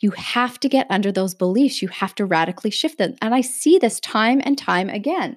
You 0.00 0.10
have 0.10 0.58
to 0.60 0.68
get 0.68 0.86
under 0.90 1.12
those 1.12 1.34
beliefs. 1.34 1.80
You 1.80 1.88
have 1.88 2.14
to 2.16 2.24
radically 2.24 2.70
shift 2.70 2.98
them. 2.98 3.14
And 3.22 3.34
I 3.34 3.40
see 3.40 3.78
this 3.78 4.00
time 4.00 4.40
and 4.44 4.58
time 4.58 4.88
again. 4.88 5.36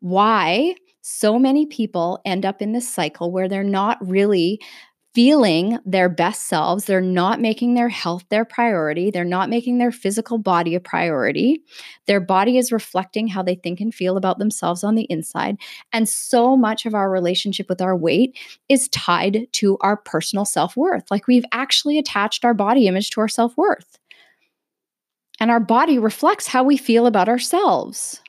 Why 0.00 0.74
So 1.06 1.38
many 1.38 1.66
people 1.66 2.18
end 2.24 2.46
up 2.46 2.62
in 2.62 2.72
this 2.72 2.88
cycle 2.88 3.30
where 3.30 3.46
they're 3.46 3.62
not 3.62 3.98
really 4.00 4.58
feeling 5.14 5.78
their 5.86 6.08
best 6.08 6.48
selves. 6.48 6.84
They're 6.84 7.00
not 7.00 7.40
making 7.40 7.74
their 7.74 7.88
health 7.88 8.24
their 8.30 8.44
priority. 8.44 9.12
They're 9.12 9.24
not 9.24 9.48
making 9.48 9.78
their 9.78 9.92
physical 9.92 10.38
body 10.38 10.74
a 10.74 10.80
priority. 10.80 11.62
Their 12.06 12.20
body 12.20 12.58
is 12.58 12.72
reflecting 12.72 13.28
how 13.28 13.42
they 13.42 13.54
think 13.54 13.80
and 13.80 13.94
feel 13.94 14.16
about 14.16 14.38
themselves 14.38 14.82
on 14.82 14.96
the 14.96 15.06
inside. 15.08 15.56
And 15.92 16.08
so 16.08 16.56
much 16.56 16.84
of 16.84 16.94
our 16.94 17.10
relationship 17.10 17.68
with 17.68 17.80
our 17.80 17.96
weight 17.96 18.36
is 18.68 18.88
tied 18.88 19.46
to 19.52 19.78
our 19.80 19.96
personal 19.96 20.44
self 20.44 20.76
worth. 20.76 21.08
Like 21.10 21.28
we've 21.28 21.46
actually 21.52 21.96
attached 21.96 22.44
our 22.44 22.54
body 22.54 22.88
image 22.88 23.10
to 23.10 23.20
our 23.20 23.28
self 23.28 23.56
worth. 23.56 23.98
And 25.38 25.50
our 25.50 25.60
body 25.60 25.98
reflects 25.98 26.48
how 26.48 26.64
we 26.64 26.76
feel 26.76 27.06
about 27.06 27.28
ourselves. 27.28 28.20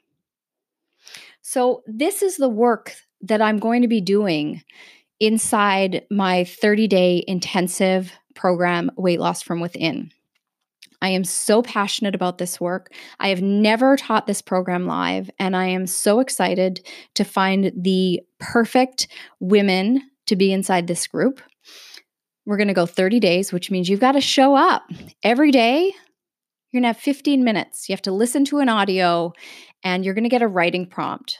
So, 1.42 1.84
this 1.86 2.22
is 2.22 2.38
the 2.38 2.50
work 2.50 2.96
that 3.22 3.42
I'm 3.42 3.60
going 3.60 3.82
to 3.84 3.88
be 3.88 4.02
doing 4.02 4.64
inside 5.20 6.06
my 6.12 6.44
30 6.44 6.88
day 6.88 7.24
intensive 7.28 8.12
program, 8.36 8.92
Weight 8.98 9.20
Loss 9.20 9.42
from 9.44 9.60
Within. 9.60 10.12
I 11.02 11.10
am 11.10 11.24
so 11.24 11.62
passionate 11.62 12.16
about 12.16 12.38
this 12.38 12.60
work. 12.60 12.92
I 13.20 13.30
have 13.30 13.42
never 13.42 13.96
taught 13.96 14.28
this 14.28 14.42
program 14.42 14.88
live, 14.88 15.30
and 15.40 15.56
I 15.56 15.68
am 15.68 15.88
so 15.88 16.20
excited 16.20 16.86
to 17.16 17.24
find 17.24 17.72
the 17.76 18.22
perfect 18.40 19.08
women 19.40 20.02
to 20.28 20.36
be 20.36 20.52
inside 20.52 20.88
this 20.88 21.06
group. 21.08 21.42
We're 22.46 22.58
going 22.58 22.70
to 22.70 22.74
go 22.74 22.86
30 22.86 23.20
days, 23.20 23.52
which 23.52 23.72
means 23.72 23.90
you've 23.90 24.00
got 24.00 24.14
to 24.14 24.22
show 24.22 24.56
up 24.56 24.84
every 25.24 25.52
day. 25.52 25.94
You're 26.72 26.82
going 26.82 26.84
to 26.84 26.96
have 26.96 26.98
15 26.98 27.44
minutes. 27.44 27.90
You 27.90 27.94
have 27.94 28.02
to 28.04 28.12
listen 28.12 28.46
to 28.46 28.60
an 28.60 28.70
audio, 28.70 29.34
and 29.84 30.04
you're 30.04 30.14
going 30.14 30.24
to 30.24 30.30
get 30.30 30.42
a 30.42 30.48
writing 30.48 30.88
prompt. 30.88 31.40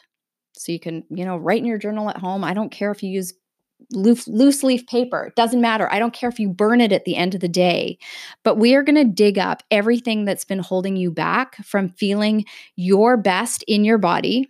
So 0.54 0.72
you 0.72 0.80
can, 0.80 1.04
you 1.10 1.26
know, 1.26 1.38
write 1.38 1.60
in 1.60 1.66
your 1.66 1.78
journal 1.78 2.10
at 2.10 2.18
home. 2.18 2.44
I 2.44 2.54
don't 2.54 2.72
care 2.72 2.92
if 2.92 3.04
you 3.04 3.10
use 3.10 3.34
loose, 3.92 4.28
loose 4.28 4.64
leaf 4.64 4.86
paper. 4.88 5.26
It 5.26 5.36
doesn't 5.36 5.62
matter. 5.62 5.92
I 5.92 6.00
don't 6.00 6.14
care 6.14 6.30
if 6.30 6.40
you 6.40 6.50
burn 6.50 6.82
it 6.82 6.92
at 6.92 7.06
the 7.06 7.16
end 7.16 7.36
of 7.36 7.42
the 7.42 7.48
day. 7.48 7.98
But 8.44 8.58
we 8.58 8.76
are 8.76 8.84
going 8.84 8.96
to 8.96 9.04
dig 9.04 9.38
up 9.38 9.64
everything 9.72 10.26
that's 10.26 10.46
been 10.46 10.60
holding 10.60 10.96
you 10.96 11.12
back 11.12 11.58
from 11.66 11.90
feeling 11.90 12.46
your 12.76 13.18
best 13.18 13.64
in 13.68 13.84
your 13.84 13.98
body, 13.98 14.48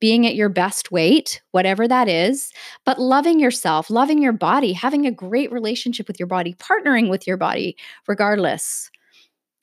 being 0.00 0.26
at 0.26 0.34
your 0.34 0.48
best 0.48 0.90
weight, 0.90 1.40
whatever 1.52 1.88
that 1.88 2.08
is, 2.08 2.52
but 2.84 3.00
loving 3.00 3.40
yourself, 3.40 3.88
loving 3.90 4.20
your 4.20 4.32
body, 4.32 4.72
having 4.72 5.06
a 5.06 5.12
great 5.12 5.50
relationship 5.50 6.06
with 6.06 6.18
your 6.18 6.26
body, 6.26 6.54
partnering 6.54 7.08
with 7.08 7.26
your 7.26 7.36
body, 7.36 7.76
regardless 8.06 8.90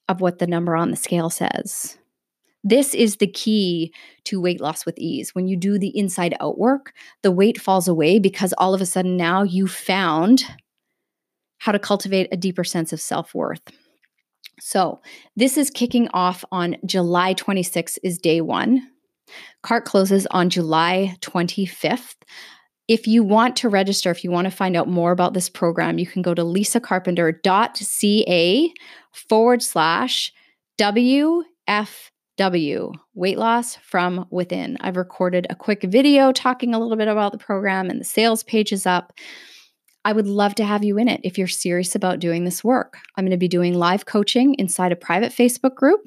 of 0.07 0.19
what 0.19 0.39
the 0.39 0.47
number 0.47 0.75
on 0.75 0.91
the 0.91 0.97
scale 0.97 1.29
says. 1.29 1.97
This 2.63 2.93
is 2.93 3.17
the 3.17 3.27
key 3.27 3.93
to 4.25 4.39
weight 4.39 4.61
loss 4.61 4.85
with 4.85 4.97
ease. 4.97 5.33
When 5.33 5.47
you 5.47 5.57
do 5.57 5.79
the 5.79 5.97
inside 5.97 6.35
out 6.39 6.59
work, 6.59 6.93
the 7.23 7.31
weight 7.31 7.59
falls 7.59 7.87
away 7.87 8.19
because 8.19 8.53
all 8.57 8.73
of 8.73 8.81
a 8.81 8.85
sudden 8.85 9.15
now 9.17 9.43
you 9.43 9.67
found 9.67 10.43
how 11.57 11.71
to 11.71 11.79
cultivate 11.79 12.27
a 12.31 12.37
deeper 12.37 12.63
sense 12.63 12.93
of 12.93 13.01
self 13.01 13.33
worth. 13.33 13.61
So, 14.59 15.01
this 15.35 15.57
is 15.57 15.71
kicking 15.71 16.07
off 16.13 16.45
on 16.51 16.75
July 16.85 17.33
26th, 17.33 17.97
is 18.03 18.19
day 18.19 18.41
one. 18.41 18.87
Cart 19.63 19.85
closes 19.85 20.27
on 20.27 20.51
July 20.51 21.15
25th. 21.21 22.17
If 22.87 23.07
you 23.07 23.23
want 23.23 23.55
to 23.57 23.69
register, 23.69 24.11
if 24.11 24.23
you 24.23 24.29
want 24.29 24.45
to 24.45 24.51
find 24.51 24.75
out 24.75 24.87
more 24.87 25.11
about 25.11 25.33
this 25.33 25.49
program, 25.49 25.97
you 25.97 26.05
can 26.05 26.21
go 26.21 26.35
to 26.35 26.43
lisacarpenter.ca 26.43 28.73
forward 29.11 29.63
slash 29.63 30.31
WF 30.79 32.10
W, 32.41 32.91
weight 33.13 33.37
loss 33.37 33.75
from 33.75 34.25
within. 34.31 34.75
I've 34.81 34.97
recorded 34.97 35.45
a 35.51 35.55
quick 35.55 35.83
video 35.83 36.31
talking 36.31 36.73
a 36.73 36.79
little 36.79 36.97
bit 36.97 37.07
about 37.07 37.33
the 37.33 37.37
program, 37.37 37.91
and 37.91 38.01
the 38.01 38.03
sales 38.03 38.41
page 38.41 38.71
is 38.71 38.87
up. 38.87 39.13
I 40.05 40.13
would 40.13 40.25
love 40.25 40.55
to 40.55 40.65
have 40.65 40.83
you 40.83 40.97
in 40.97 41.07
it 41.07 41.21
if 41.23 41.37
you're 41.37 41.47
serious 41.47 41.93
about 41.93 42.17
doing 42.17 42.43
this 42.43 42.63
work. 42.63 42.97
I'm 43.15 43.25
going 43.25 43.29
to 43.29 43.37
be 43.37 43.47
doing 43.47 43.75
live 43.75 44.07
coaching 44.07 44.55
inside 44.55 44.91
a 44.91 44.95
private 44.95 45.31
Facebook 45.31 45.75
group. 45.75 46.01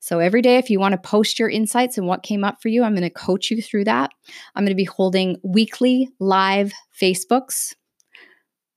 So 0.00 0.18
every 0.18 0.40
day, 0.40 0.56
if 0.56 0.70
you 0.70 0.80
want 0.80 0.92
to 0.92 1.08
post 1.10 1.38
your 1.38 1.50
insights 1.50 1.98
and 1.98 2.06
what 2.06 2.22
came 2.22 2.42
up 2.42 2.62
for 2.62 2.68
you, 2.68 2.82
I'm 2.82 2.94
going 2.94 3.02
to 3.02 3.10
coach 3.10 3.50
you 3.50 3.60
through 3.60 3.84
that. 3.84 4.12
I'm 4.54 4.64
going 4.64 4.70
to 4.70 4.74
be 4.74 4.84
holding 4.84 5.36
weekly 5.44 6.08
live 6.18 6.72
Facebooks. 6.98 7.74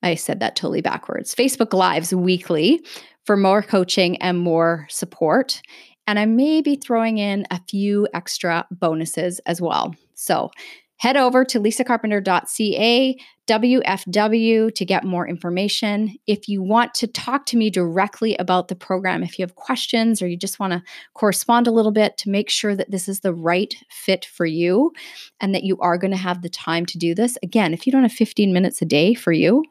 I 0.04 0.16
said 0.16 0.42
that 0.42 0.58
totally 0.58 0.82
backwards. 0.82 1.34
Facebook 1.34 1.72
Lives 1.72 2.14
weekly 2.14 2.84
for 3.26 3.38
more 3.38 3.62
coaching 3.62 4.18
and 4.18 4.38
more 4.38 4.86
support. 4.90 5.62
And 6.10 6.18
I 6.18 6.26
may 6.26 6.62
be 6.62 6.76
throwing 6.76 7.20
in 7.20 7.46
a 7.52 7.62
few 7.70 8.08
extra 8.16 8.66
bonuses 8.72 9.38
as 9.46 9.62
well. 9.62 9.94
So 10.16 10.50
head 10.98 11.16
over 11.16 11.46
to 11.46 11.60
lisacarpenter.ca 11.60 13.16
WFW 13.46 14.74
to 14.74 14.86
get 14.86 15.04
more 15.04 15.28
information. 15.28 16.16
If 16.26 16.50
you 16.50 16.64
want 16.64 16.96
to 16.96 17.06
talk 17.06 17.46
to 17.46 17.58
me 17.58 17.70
directly 17.70 18.36
about 18.38 18.70
the 18.70 18.76
program, 18.76 19.22
if 19.22 19.38
you 19.38 19.44
have 19.44 19.54
questions 19.54 20.20
or 20.20 20.28
you 20.28 20.36
just 20.36 20.60
want 20.60 20.74
to 20.74 20.82
correspond 21.14 21.68
a 21.68 21.72
little 21.72 21.92
bit 21.92 22.18
to 22.18 22.32
make 22.32 22.50
sure 22.50 22.76
that 22.76 22.90
this 22.90 23.08
is 23.08 23.20
the 23.20 23.34
right 23.34 23.76
fit 23.92 24.26
for 24.26 24.48
you 24.48 24.92
and 25.40 25.54
that 25.54 25.64
you 25.64 25.78
are 25.78 26.00
going 26.00 26.10
to 26.10 26.18
have 26.18 26.42
the 26.42 26.50
time 26.50 26.88
to 26.88 26.98
do 26.98 27.14
this, 27.14 27.38
again, 27.44 27.72
if 27.72 27.86
you 27.86 27.92
don't 27.92 28.02
have 28.02 28.12
15 28.12 28.52
minutes 28.52 28.82
a 28.82 28.86
day 28.86 29.14
for 29.14 29.32
you, 29.32 29.64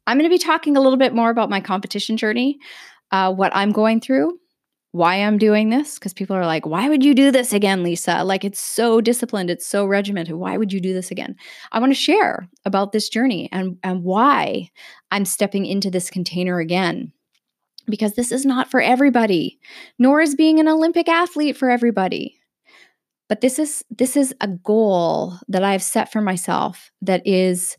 I'm 0.07 0.17
going 0.17 0.29
to 0.29 0.29
be 0.29 0.39
talking 0.39 0.75
a 0.75 0.81
little 0.81 0.97
bit 0.97 1.13
more 1.13 1.29
about 1.29 1.51
my 1.51 1.61
competition 1.61 2.17
journey, 2.17 2.57
uh, 3.11 3.31
what 3.31 3.55
I'm 3.55 3.71
going 3.71 4.01
through, 4.01 4.39
why 4.95 5.15
I'm 5.15 5.37
doing 5.37 5.71
this 5.71 5.99
because 5.99 6.13
people 6.13 6.37
are 6.37 6.45
like, 6.45 6.65
why 6.65 6.87
would 6.87 7.03
you 7.03 7.13
do 7.13 7.29
this 7.29 7.51
again, 7.51 7.83
Lisa? 7.83 8.23
Like, 8.23 8.45
it's 8.45 8.61
so 8.61 9.01
disciplined, 9.01 9.49
it's 9.49 9.65
so 9.65 9.85
regimented. 9.85 10.35
Why 10.35 10.55
would 10.55 10.71
you 10.71 10.79
do 10.79 10.93
this 10.93 11.11
again? 11.11 11.35
I 11.73 11.79
want 11.79 11.91
to 11.91 11.99
share 11.99 12.47
about 12.63 12.93
this 12.93 13.09
journey 13.09 13.49
and, 13.51 13.77
and 13.83 14.03
why 14.03 14.69
I'm 15.11 15.25
stepping 15.25 15.65
into 15.65 15.91
this 15.91 16.09
container 16.09 16.59
again. 16.59 17.11
Because 17.87 18.13
this 18.13 18.31
is 18.31 18.45
not 18.45 18.71
for 18.71 18.79
everybody, 18.79 19.59
nor 19.99 20.21
is 20.21 20.33
being 20.33 20.61
an 20.61 20.69
Olympic 20.69 21.09
athlete 21.09 21.57
for 21.57 21.69
everybody. 21.69 22.39
But 23.27 23.41
this 23.41 23.59
is 23.59 23.83
this 23.91 24.15
is 24.15 24.33
a 24.39 24.47
goal 24.47 25.33
that 25.49 25.63
I've 25.63 25.83
set 25.83 26.11
for 26.11 26.21
myself 26.21 26.89
that 27.01 27.21
is 27.27 27.77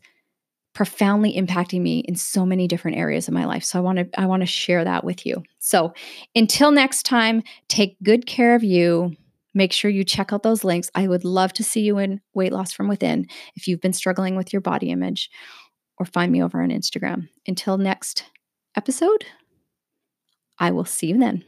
profoundly 0.77 1.33
impacting 1.33 1.81
me 1.81 2.01
in 2.01 2.13
so 2.13 2.45
many 2.45 2.67
different 2.67 2.97
areas 2.97 3.27
of 3.27 3.33
my 3.33 3.45
life. 3.45 3.63
So 3.63 3.79
I 3.79 3.81
want 3.81 3.97
to 3.97 4.07
I 4.15 4.27
want 4.27 4.41
to 4.43 4.45
share 4.45 4.83
that 4.83 5.03
with 5.03 5.25
you. 5.25 5.41
So 5.57 5.91
until 6.35 6.69
next 6.69 7.01
time, 7.01 7.41
take 7.67 7.97
good 8.03 8.27
care 8.27 8.53
of 8.53 8.63
you. 8.63 9.15
Make 9.55 9.73
sure 9.73 9.89
you 9.89 10.03
check 10.03 10.31
out 10.31 10.43
those 10.43 10.63
links. 10.63 10.91
I 10.93 11.07
would 11.07 11.25
love 11.25 11.51
to 11.53 11.63
see 11.63 11.81
you 11.81 11.97
in 11.97 12.21
weight 12.35 12.53
loss 12.53 12.73
from 12.73 12.87
within 12.87 13.25
if 13.55 13.67
you've 13.67 13.81
been 13.81 13.91
struggling 13.91 14.35
with 14.35 14.53
your 14.53 14.61
body 14.61 14.91
image 14.91 15.31
or 15.97 16.05
find 16.05 16.31
me 16.31 16.43
over 16.43 16.61
on 16.61 16.69
Instagram. 16.69 17.27
Until 17.47 17.79
next 17.79 18.25
episode, 18.75 19.25
I 20.59 20.69
will 20.69 20.85
see 20.85 21.07
you 21.07 21.17
then. 21.17 21.43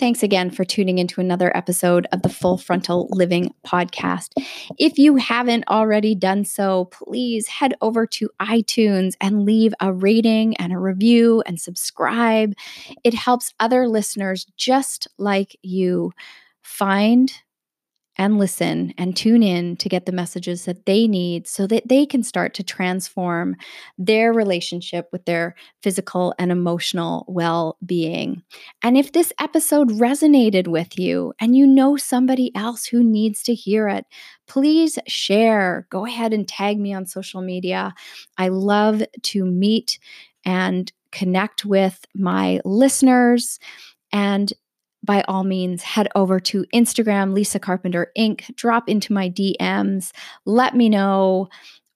Thanks 0.00 0.22
again 0.22 0.50
for 0.50 0.64
tuning 0.64 0.96
into 0.96 1.20
another 1.20 1.54
episode 1.54 2.06
of 2.10 2.22
the 2.22 2.30
Full 2.30 2.56
Frontal 2.56 3.06
Living 3.10 3.52
podcast. 3.66 4.30
If 4.78 4.96
you 4.96 5.16
haven't 5.16 5.68
already 5.68 6.14
done 6.14 6.46
so, 6.46 6.86
please 6.86 7.46
head 7.46 7.74
over 7.82 8.06
to 8.06 8.30
iTunes 8.40 9.12
and 9.20 9.44
leave 9.44 9.74
a 9.78 9.92
rating 9.92 10.56
and 10.56 10.72
a 10.72 10.78
review 10.78 11.42
and 11.44 11.60
subscribe. 11.60 12.54
It 13.04 13.12
helps 13.12 13.52
other 13.60 13.88
listeners 13.88 14.46
just 14.56 15.06
like 15.18 15.54
you 15.60 16.12
find 16.62 17.30
and 18.20 18.38
listen 18.38 18.92
and 18.98 19.16
tune 19.16 19.42
in 19.42 19.74
to 19.76 19.88
get 19.88 20.04
the 20.04 20.12
messages 20.12 20.66
that 20.66 20.84
they 20.84 21.08
need 21.08 21.48
so 21.48 21.66
that 21.66 21.88
they 21.88 22.04
can 22.04 22.22
start 22.22 22.52
to 22.52 22.62
transform 22.62 23.56
their 23.96 24.30
relationship 24.30 25.08
with 25.10 25.24
their 25.24 25.54
physical 25.82 26.34
and 26.38 26.52
emotional 26.52 27.24
well 27.28 27.78
being. 27.86 28.42
And 28.82 28.98
if 28.98 29.12
this 29.12 29.32
episode 29.40 29.88
resonated 29.92 30.68
with 30.68 30.98
you 30.98 31.32
and 31.40 31.56
you 31.56 31.66
know 31.66 31.96
somebody 31.96 32.54
else 32.54 32.84
who 32.84 33.02
needs 33.02 33.42
to 33.44 33.54
hear 33.54 33.88
it, 33.88 34.04
please 34.46 34.98
share. 35.06 35.86
Go 35.88 36.04
ahead 36.04 36.34
and 36.34 36.46
tag 36.46 36.78
me 36.78 36.92
on 36.92 37.06
social 37.06 37.40
media. 37.40 37.94
I 38.36 38.48
love 38.48 39.02
to 39.22 39.46
meet 39.46 39.98
and 40.44 40.92
connect 41.10 41.64
with 41.64 42.04
my 42.14 42.60
listeners. 42.66 43.58
And 44.12 44.52
by 45.02 45.22
all 45.28 45.44
means, 45.44 45.82
head 45.82 46.08
over 46.14 46.38
to 46.40 46.64
Instagram, 46.74 47.32
Lisa 47.32 47.58
Carpenter 47.58 48.12
Inc., 48.18 48.54
drop 48.56 48.88
into 48.88 49.12
my 49.12 49.30
DMs, 49.30 50.12
let 50.44 50.76
me 50.76 50.88
know 50.88 51.48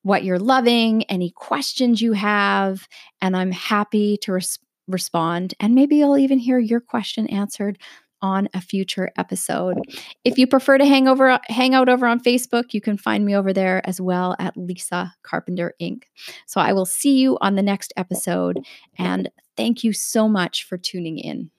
what 0.02 0.24
you're 0.24 0.38
loving, 0.38 1.02
any 1.04 1.30
questions 1.30 2.00
you 2.00 2.12
have, 2.12 2.86
and 3.20 3.36
I'm 3.36 3.50
happy 3.50 4.18
to 4.18 4.32
res- 4.32 4.58
respond. 4.86 5.54
And 5.60 5.74
maybe 5.74 5.96
you'll 5.96 6.18
even 6.18 6.38
hear 6.38 6.58
your 6.58 6.80
question 6.80 7.26
answered 7.28 7.78
on 8.24 8.48
a 8.54 8.60
future 8.60 9.10
episode. 9.18 9.78
If 10.24 10.38
you 10.38 10.46
prefer 10.46 10.78
to 10.78 10.86
hang 10.86 11.08
over 11.08 11.38
hang 11.48 11.74
out 11.74 11.90
over 11.90 12.06
on 12.06 12.20
Facebook, 12.20 12.72
you 12.72 12.80
can 12.80 12.96
find 12.96 13.24
me 13.24 13.36
over 13.36 13.52
there 13.52 13.86
as 13.86 14.00
well 14.00 14.34
at 14.38 14.56
Lisa 14.56 15.12
Carpenter 15.22 15.74
Inc. 15.80 16.04
So 16.46 16.58
I 16.58 16.72
will 16.72 16.86
see 16.86 17.18
you 17.18 17.36
on 17.42 17.54
the 17.54 17.62
next 17.62 17.92
episode 17.98 18.60
and 18.98 19.28
thank 19.58 19.84
you 19.84 19.92
so 19.92 20.26
much 20.26 20.64
for 20.64 20.78
tuning 20.78 21.18
in. 21.18 21.50